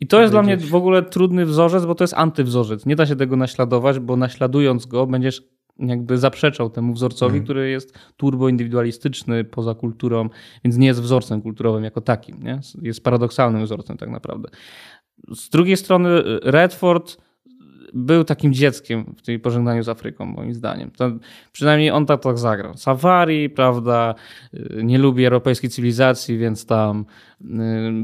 [0.00, 2.86] I to jest dla mnie w ogóle trudny wzorzec, bo to jest antywzorzec.
[2.86, 5.42] Nie da się tego naśladować, bo naśladując go będziesz
[5.78, 10.28] jakby zaprzeczał temu wzorcowi, który jest turboindywidualistyczny, poza kulturą,
[10.64, 12.42] więc nie jest wzorcem kulturowym jako takim.
[12.42, 12.60] Nie?
[12.82, 14.48] Jest paradoksalnym wzorcem tak naprawdę.
[15.34, 17.16] Z drugiej strony Redford
[17.94, 20.90] był takim dzieckiem w tej pożegnaniu z Afryką, moim zdaniem.
[20.90, 21.10] To,
[21.52, 22.76] przynajmniej on tak, tak zagrał.
[22.76, 24.14] Safari, prawda,
[24.54, 27.04] y, nie lubi europejskiej cywilizacji, więc tam
[27.40, 27.46] y,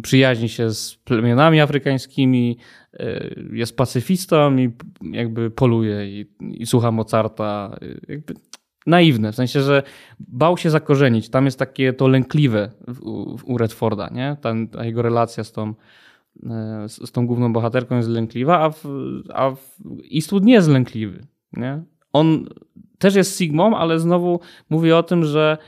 [0.03, 2.59] przyjaźni się z plemionami afrykańskimi,
[2.95, 4.71] y, jest pacyfistą i
[5.13, 7.79] jakby poluje i, i słucha Mozarta.
[8.09, 8.35] Jakby
[8.87, 9.83] naiwne, w sensie, że
[10.19, 11.29] bał się zakorzenić.
[11.29, 12.71] Tam jest takie to lękliwe
[13.01, 14.37] u, u Redforda, nie?
[14.41, 15.75] Ta, ta jego relacja z tą,
[16.87, 18.85] z, z tą główną bohaterką jest lękliwa, a, w,
[19.35, 19.79] a w
[20.15, 21.83] Eastwood nie jest lękliwy, nie?
[22.13, 22.49] On
[22.99, 25.59] też jest Sigmą, ale znowu mówi o tym, że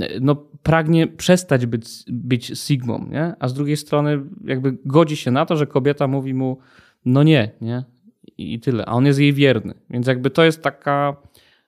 [0.00, 3.34] e, no, pragnie przestać być, być Sigmą, nie?
[3.38, 6.58] A z drugiej strony jakby godzi się na to, że kobieta mówi mu
[7.04, 7.84] no nie, nie?
[8.38, 8.86] I i tyle.
[8.86, 9.74] A on jest jej wierny.
[9.90, 11.16] Więc jakby to jest taka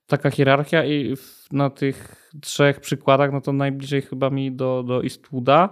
[0.06, 5.02] taka hierarchia i w, na tych trzech przykładach, no to najbliżej chyba mi do, do
[5.02, 5.68] Eastwooda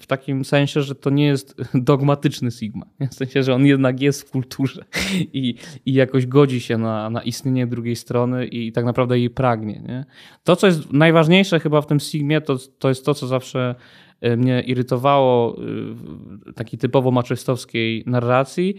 [0.00, 2.86] w takim sensie, że to nie jest dogmatyczny Sigma.
[3.10, 4.84] W sensie, że on jednak jest w kulturze
[5.32, 5.54] i,
[5.86, 9.82] i jakoś godzi się na, na istnienie drugiej strony i tak naprawdę jej pragnie.
[9.88, 10.04] Nie?
[10.44, 13.74] To, co jest najważniejsze chyba w tym Sigmie, to, to jest to, co zawsze
[14.20, 15.64] e, mnie irytowało y,
[15.94, 18.74] w takiej typowo maczystowskiej narracji,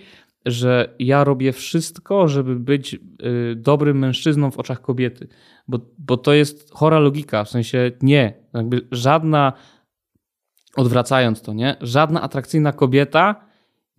[0.45, 2.99] że ja robię wszystko, żeby być y,
[3.55, 5.27] dobrym mężczyzną w oczach kobiety.
[5.67, 8.33] Bo, bo to jest chora logika, w sensie nie.
[8.53, 9.53] Jakby żadna,
[10.75, 11.75] odwracając to, nie?
[11.81, 13.35] Żadna atrakcyjna kobieta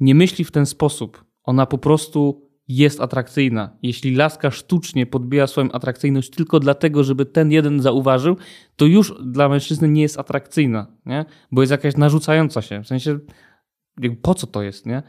[0.01, 1.25] nie myśli w ten sposób.
[1.45, 3.77] Ona po prostu jest atrakcyjna.
[3.83, 8.37] Jeśli laska sztucznie podbija swoją atrakcyjność tylko dlatego, żeby ten jeden zauważył,
[8.77, 11.25] to już dla mężczyzny nie jest atrakcyjna, nie?
[11.53, 12.83] Bo jest jakaś narzucająca się.
[12.83, 13.19] W sensie,
[14.23, 15.03] po co to jest, nie?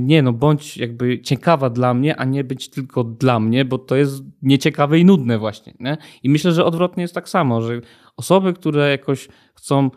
[0.00, 3.96] Nie, no bądź jakby ciekawa dla mnie, a nie być tylko dla mnie, bo to
[3.96, 5.74] jest nieciekawe i nudne właśnie.
[5.80, 5.96] Nie?
[6.22, 7.80] I myślę, że odwrotnie jest tak samo, że
[8.16, 9.90] osoby, które jakoś chcą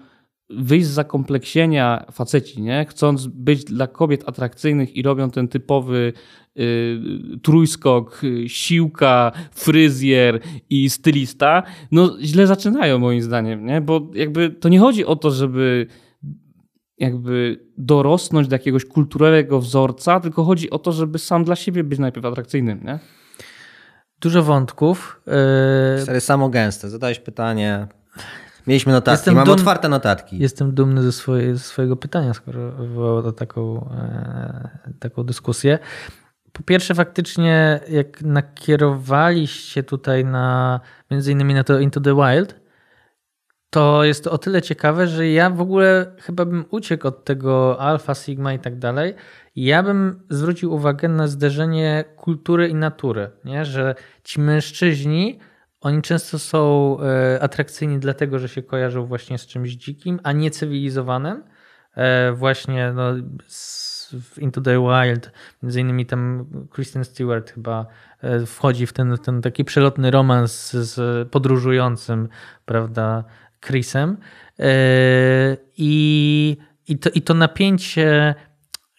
[0.50, 2.86] wyjść z zakompleksienia faceci, nie?
[2.90, 6.14] chcąc być dla kobiet atrakcyjnych i robią ten typowy
[6.60, 7.00] y,
[7.44, 10.40] trójskok, y, siłka, fryzjer
[10.70, 13.82] i stylista, no źle zaczynają moim zdaniem, nie?
[13.82, 15.88] bo jakby to nie chodzi o to, żeby
[16.98, 22.00] jakby dorosnąć do jakiegoś kulturowego wzorca, tylko chodzi o to, żeby sam dla siebie być
[22.00, 23.00] najpierw atrakcyjnym, nie?
[24.20, 25.22] Dużo wątków.
[25.96, 26.90] Yy, Stary, samo gęste.
[26.90, 27.88] Zadałeś pytanie.
[28.68, 30.38] Mieliśmy notatki, Jestem mamy dum- otwarte notatki.
[30.40, 35.80] Jestem dumny ze, swojej, ze swojego pytania, skoro wywołało to taką, e, taką dyskusję.
[36.52, 40.80] Po pierwsze, faktycznie, jak nakierowaliście tutaj na
[41.12, 42.56] między innymi na to Into the Wild,
[43.70, 47.82] to jest to o tyle ciekawe, że ja w ogóle chyba bym uciekł od tego
[47.82, 49.14] alfa, sigma i tak dalej.
[49.56, 53.66] Ja bym zwrócił uwagę na zderzenie kultury i natury, nie?
[53.66, 55.40] że ci mężczyźni,
[55.86, 60.52] oni często są e, atrakcyjni dlatego, że się kojarzą właśnie z czymś dzikim, a nie
[60.52, 61.44] cywilizowanym.
[61.96, 63.14] E, właśnie no,
[64.12, 65.32] w Into the Wild,
[65.64, 67.86] między innymi tam Kristen Stewart chyba
[68.22, 72.30] e, wchodzi w ten, ten taki przelotny romans z podróżującym,
[72.66, 73.24] prawda,
[73.62, 74.18] Chrisem.
[75.78, 76.58] I,
[76.88, 78.36] i, to, I to napięcie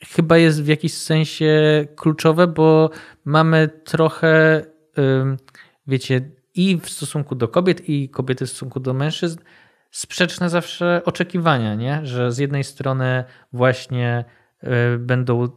[0.03, 2.91] chyba jest w jakiś sensie kluczowe, bo
[3.25, 4.63] mamy trochę,
[5.87, 9.39] wiecie, i w stosunku do kobiet, i kobiety w stosunku do mężczyzn,
[9.91, 12.01] sprzeczne zawsze oczekiwania, nie?
[12.03, 14.25] że z jednej strony właśnie
[14.65, 15.49] y, będą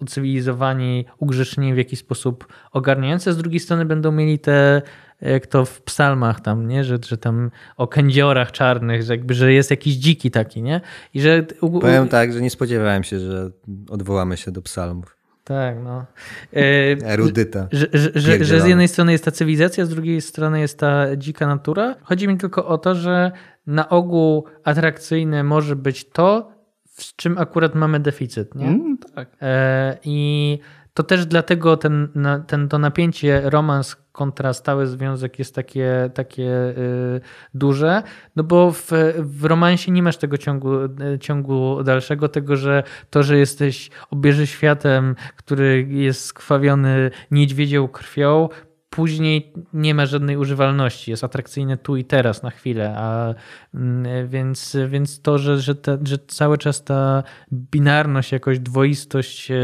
[0.00, 4.82] ucywilizowani, ugrzecznieni w jakiś sposób ogarniający, z drugiej strony będą mieli te,
[5.20, 6.84] jak to w psalmach tam, nie?
[6.84, 10.80] Że, że tam o kędziorach czarnych, że jakby, że jest jakiś dziki taki, nie?
[11.14, 11.42] I że...
[11.80, 13.50] Powiem tak, że nie spodziewałem się, że
[13.88, 15.15] odwołamy się do psalmów.
[15.46, 16.06] Tak, no.
[16.52, 17.68] E, Erudyta.
[17.72, 21.16] że, że, że, że z jednej strony jest ta cywilizacja, z drugiej strony jest ta
[21.16, 21.94] dzika natura.
[22.02, 23.32] Chodzi mi tylko o to, że
[23.66, 26.52] na ogół atrakcyjne może być to,
[26.84, 28.54] z czym akurat mamy deficyt.
[28.54, 28.66] Nie?
[28.66, 29.28] Mm, tak.
[29.42, 30.58] E, I
[30.96, 32.08] to też dlatego ten,
[32.46, 37.20] ten, to napięcie romans kontra stały związek jest takie, takie y,
[37.54, 38.02] duże,
[38.36, 43.22] no bo w, w romansie nie masz tego ciągu, y, ciągu dalszego, tego, że to,
[43.22, 48.48] że jesteś obieży światem, który jest skwawiony niedźwiedzią krwią,
[48.96, 53.34] później nie ma żadnej używalności, jest atrakcyjny tu i teraz na chwilę, a
[53.74, 55.74] mm, więc, więc to, że, że,
[56.04, 57.22] że cały czas ta
[57.52, 59.54] binarność, jakoś dwoistość e,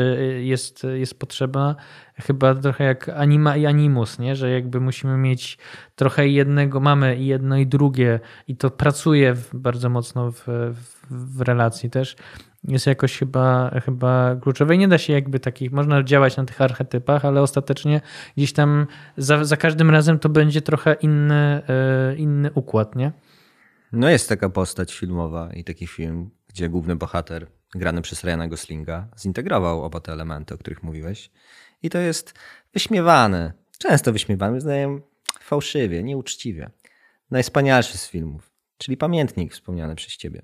[0.42, 1.76] jest, jest potrzebna,
[2.14, 4.36] chyba trochę jak anima i animus, nie?
[4.36, 5.58] że jakby musimy mieć
[5.94, 11.40] trochę jednego, mamy i jedno i drugie i to pracuje bardzo mocno w, w, w
[11.40, 12.16] relacji też
[12.64, 14.74] jest jakoś chyba, chyba kluczowe.
[14.74, 18.00] I nie da się jakby takich, można działać na tych archetypach, ale ostatecznie
[18.36, 18.86] gdzieś tam
[19.16, 23.12] za, za każdym razem to będzie trochę inny, e, inny układ, nie?
[23.92, 29.08] No jest taka postać filmowa i taki film, gdzie główny bohater, grany przez Ryana Goslinga,
[29.18, 31.30] zintegrował oba te elementy, o których mówiłeś.
[31.82, 32.34] I to jest
[32.72, 35.00] wyśmiewane, często wyśmiewane, zdaję
[35.40, 36.70] fałszywie, nieuczciwie.
[37.30, 40.42] Najwspanialszy z filmów, czyli Pamiętnik wspomniany przez ciebie.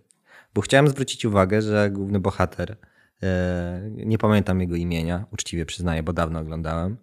[0.55, 2.77] Bo chciałem zwrócić uwagę, że główny bohater,
[3.23, 6.97] e, nie pamiętam jego imienia, uczciwie przyznaję, bo dawno oglądałem,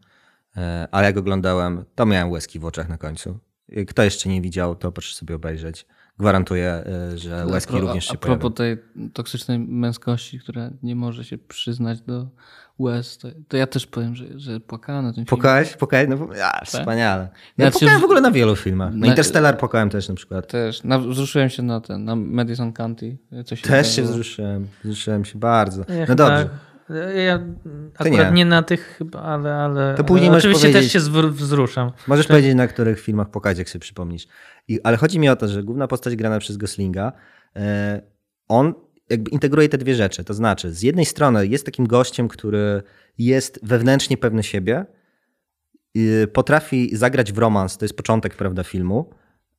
[0.58, 3.40] e, ale jak oglądałem, to miałem łezki w oczach na końcu.
[3.72, 5.86] E, Kto jeszcze nie widział, to proszę sobie obejrzeć.
[6.20, 8.78] Gwarantuję, e, że łezki A pro- również a, się a propos pojawią.
[8.96, 12.28] tej toksycznej męskości, która nie może się przyznać do
[12.80, 15.30] łez, to, to ja też powiem, że, że płakałem na tym filmie.
[15.80, 16.10] Pokałeś?
[16.10, 17.30] No, a, wspaniale.
[17.58, 18.92] Ja Znaczy, płakałem w ogóle na wielu filmach.
[18.94, 20.48] Na na- Interstellar płakałem też na przykład.
[20.48, 20.84] Też.
[20.84, 23.18] Na, wzruszyłem się na ten, na Madison County.
[23.46, 24.68] Co się Też się wzruszyłem.
[24.84, 25.86] Wzruszyłem się bardzo.
[25.90, 26.50] Ja No dobrze.
[26.90, 27.40] Ja
[27.98, 28.32] akurat nie.
[28.32, 28.46] nie.
[28.46, 31.92] na tych chyba, ale, ale To później ale oczywiście też się wzruszam.
[32.08, 34.28] Możesz powiedzieć, na których filmach płakać, jak sobie przypomnisz.
[34.68, 37.12] I, ale chodzi mi o to, że główna postać grana przez Goslinga,
[37.56, 38.02] e,
[38.48, 38.74] on
[39.10, 40.24] jakby integruje te dwie rzeczy.
[40.24, 42.84] To znaczy, z jednej strony jest takim gościem, który
[43.18, 44.86] jest wewnętrznie pewny siebie,
[46.34, 49.10] potrafi zagrać w romans, to jest początek prawda, filmu,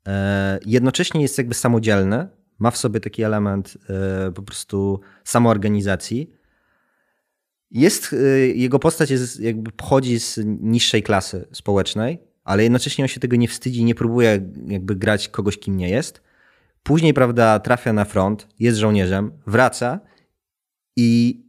[0.09, 3.79] e, jednocześnie jest jakby samodzielny, ma w sobie taki element
[4.29, 6.36] e, po prostu samoorganizacji.
[7.71, 13.21] Jest, y, jego postać jest, jakby pochodzi z niższej klasy społecznej, ale jednocześnie on się
[13.21, 16.21] tego nie wstydzi, nie próbuje jakby grać kogoś, kim nie jest.
[16.83, 20.01] Później, prawda, trafia na front, jest żołnierzem, wraca
[20.97, 21.41] i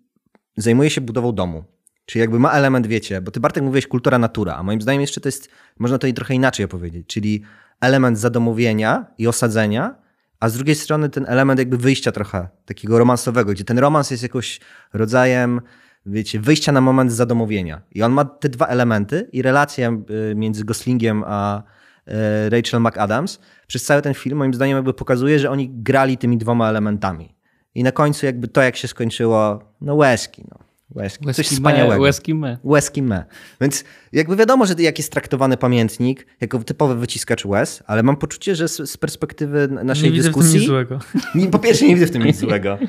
[0.57, 1.63] zajmuje się budową domu.
[2.05, 5.22] Czyli jakby ma element, wiecie, bo ty Bartek mówiłeś kultura natura, a moim zdaniem jeszcze
[5.22, 5.49] to jest,
[5.80, 7.43] można to i trochę inaczej opowiedzieć, czyli
[7.82, 9.95] element zadomowienia i osadzenia,
[10.39, 14.24] a z drugiej strony ten element jakby wyjścia trochę takiego romansowego, gdzie ten romans jest
[14.24, 14.59] jakoś
[14.93, 15.61] rodzajem,
[16.08, 17.82] wiecie, wyjścia na moment z zadomowienia.
[17.91, 19.91] I on ma te dwa elementy i relacja
[20.32, 21.64] y, między Goslingiem a
[22.08, 26.38] y, Rachel McAdams przez cały ten film moim zdaniem jakby pokazuje, że oni grali tymi
[26.38, 27.36] dwoma elementami.
[27.76, 30.68] I na końcu jakby to, jak się skończyło, no łezki, no.
[30.95, 31.26] Łezki.
[31.26, 31.93] Coś Łezki wspaniałego.
[31.93, 32.58] Me, łezki me.
[32.64, 33.26] Łezki me.
[33.62, 38.55] Więc jakby wiadomo, że jak jest traktowany pamiętnik jako typowy wyciskacz łez, ale mam poczucie,
[38.55, 40.60] że z, z perspektywy naszej Nie widzę w tym dyskusji...
[40.60, 40.99] nic złego.
[41.36, 42.78] Nie, po pierwsze nie widzę w tym nic złego.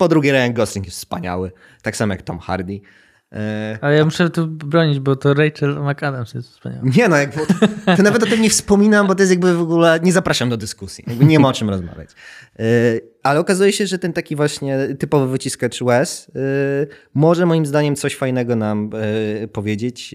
[0.00, 1.52] Po drugie Ryan Gosling jest wspaniały.
[1.82, 2.80] Tak samo jak Tom Hardy.
[3.32, 6.82] E, Ale ja muszę tu bronić, bo to Rachel McAdams jest wspaniała.
[6.96, 7.46] Nie no, jakby,
[7.86, 10.48] to, to nawet o tym nie wspominam, bo to jest jakby w ogóle, nie zapraszam
[10.50, 11.04] do dyskusji.
[11.06, 12.10] Jakby nie ma o czym rozmawiać.
[12.58, 12.64] E,
[13.22, 16.40] Ale okazuje się, że ten taki właśnie typowy wyciskacz łez e,
[17.14, 18.90] może moim zdaniem coś fajnego nam
[19.52, 20.14] powiedzieć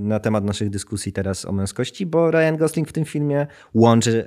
[0.00, 4.26] na temat naszych dyskusji teraz o męskości, bo Ryan Gosling w tym filmie łączy,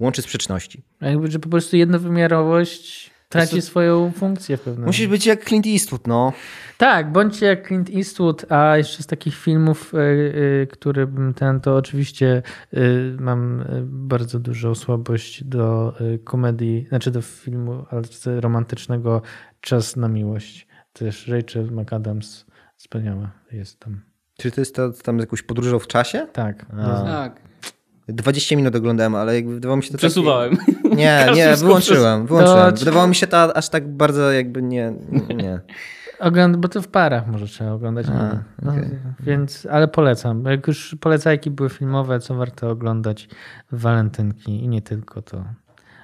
[0.00, 0.82] łączy sprzeczności.
[1.00, 6.06] Jakby, że po prostu jednowymiarowość traci swoją funkcję w pewnym Musisz być jak Clint Eastwood,
[6.06, 6.32] no.
[6.78, 11.60] Tak, bądźcie jak Clint Eastwood, a jeszcze z takich filmów, y, y, który bym ten,
[11.60, 12.42] to oczywiście
[12.74, 17.84] y, mam bardzo dużą słabość do y, komedii, znaczy do filmu
[18.40, 19.22] romantycznego
[19.60, 20.66] Czas na miłość.
[20.92, 24.00] Też Rachel McAdams wspaniała jest tam.
[24.38, 26.26] Czy to jest to tam z jakąś podróżą w czasie?
[26.32, 26.66] Tak.
[26.78, 27.02] A.
[27.02, 27.40] Tak.
[28.12, 30.56] 20 minut oglądałem, ale jakby wydawało mi się to takie- Przesuwałem.
[30.96, 32.72] Nie, nie, wyłączyłem, wyłączyłem.
[32.74, 34.92] To- Wydawało mi się to aż tak bardzo jakby nie,
[35.36, 35.60] nie.
[36.20, 38.06] Ogląd, bo to w parach może trzeba oglądać.
[38.08, 38.90] A, no, okej.
[39.20, 40.44] Więc, ale polecam.
[40.44, 43.28] Jak już polecajki były filmowe, co warto oglądać
[43.72, 45.44] w walentynki i nie tylko, to,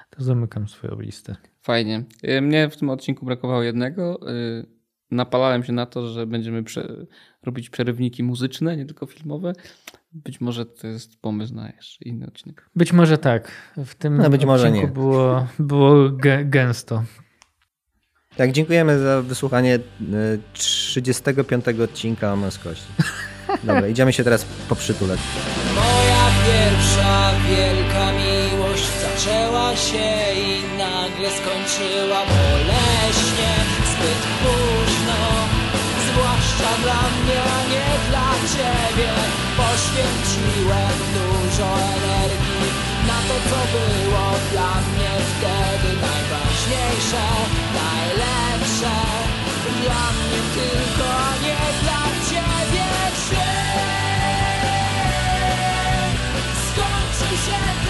[0.09, 1.35] to zamykam swoją listę.
[1.61, 2.03] Fajnie.
[2.29, 4.31] Y, Mnie w tym odcinku brakowało jednego.
[4.31, 4.65] Y,
[5.11, 6.87] Napalałem się na to, że będziemy prze...
[7.43, 9.53] robić przerywniki muzyczne, nie tylko filmowe.
[10.25, 12.69] Być może to jest pomysł na jeszcze inny odcinek.
[12.75, 13.51] Być może tak.
[13.77, 14.93] W tym No, być może odcinku nie.
[14.93, 17.03] było, było gę- gęsto.
[18.37, 22.87] Tak, dziękujemy za wysłuchanie y, 35 odcinka o męskości.
[23.63, 25.19] Dobra, idziemy się teraz poprzytulać.
[25.75, 33.53] Moja pierwsza wielka miłość zaczęła się i nagle skończyła boleśnie,
[33.91, 35.19] zbyt późno.
[36.11, 39.09] Zwłaszcza dla mnie, a nie dla ciebie
[39.97, 42.67] poświęciłem dużo energii
[43.07, 47.25] Na to co było dla mnie wtedy najważniejsze
[47.73, 48.95] Najlepsze.
[49.83, 52.85] Dla mnie tylko, a nie dla ciebie
[53.27, 53.45] Czy
[56.67, 57.86] skończy się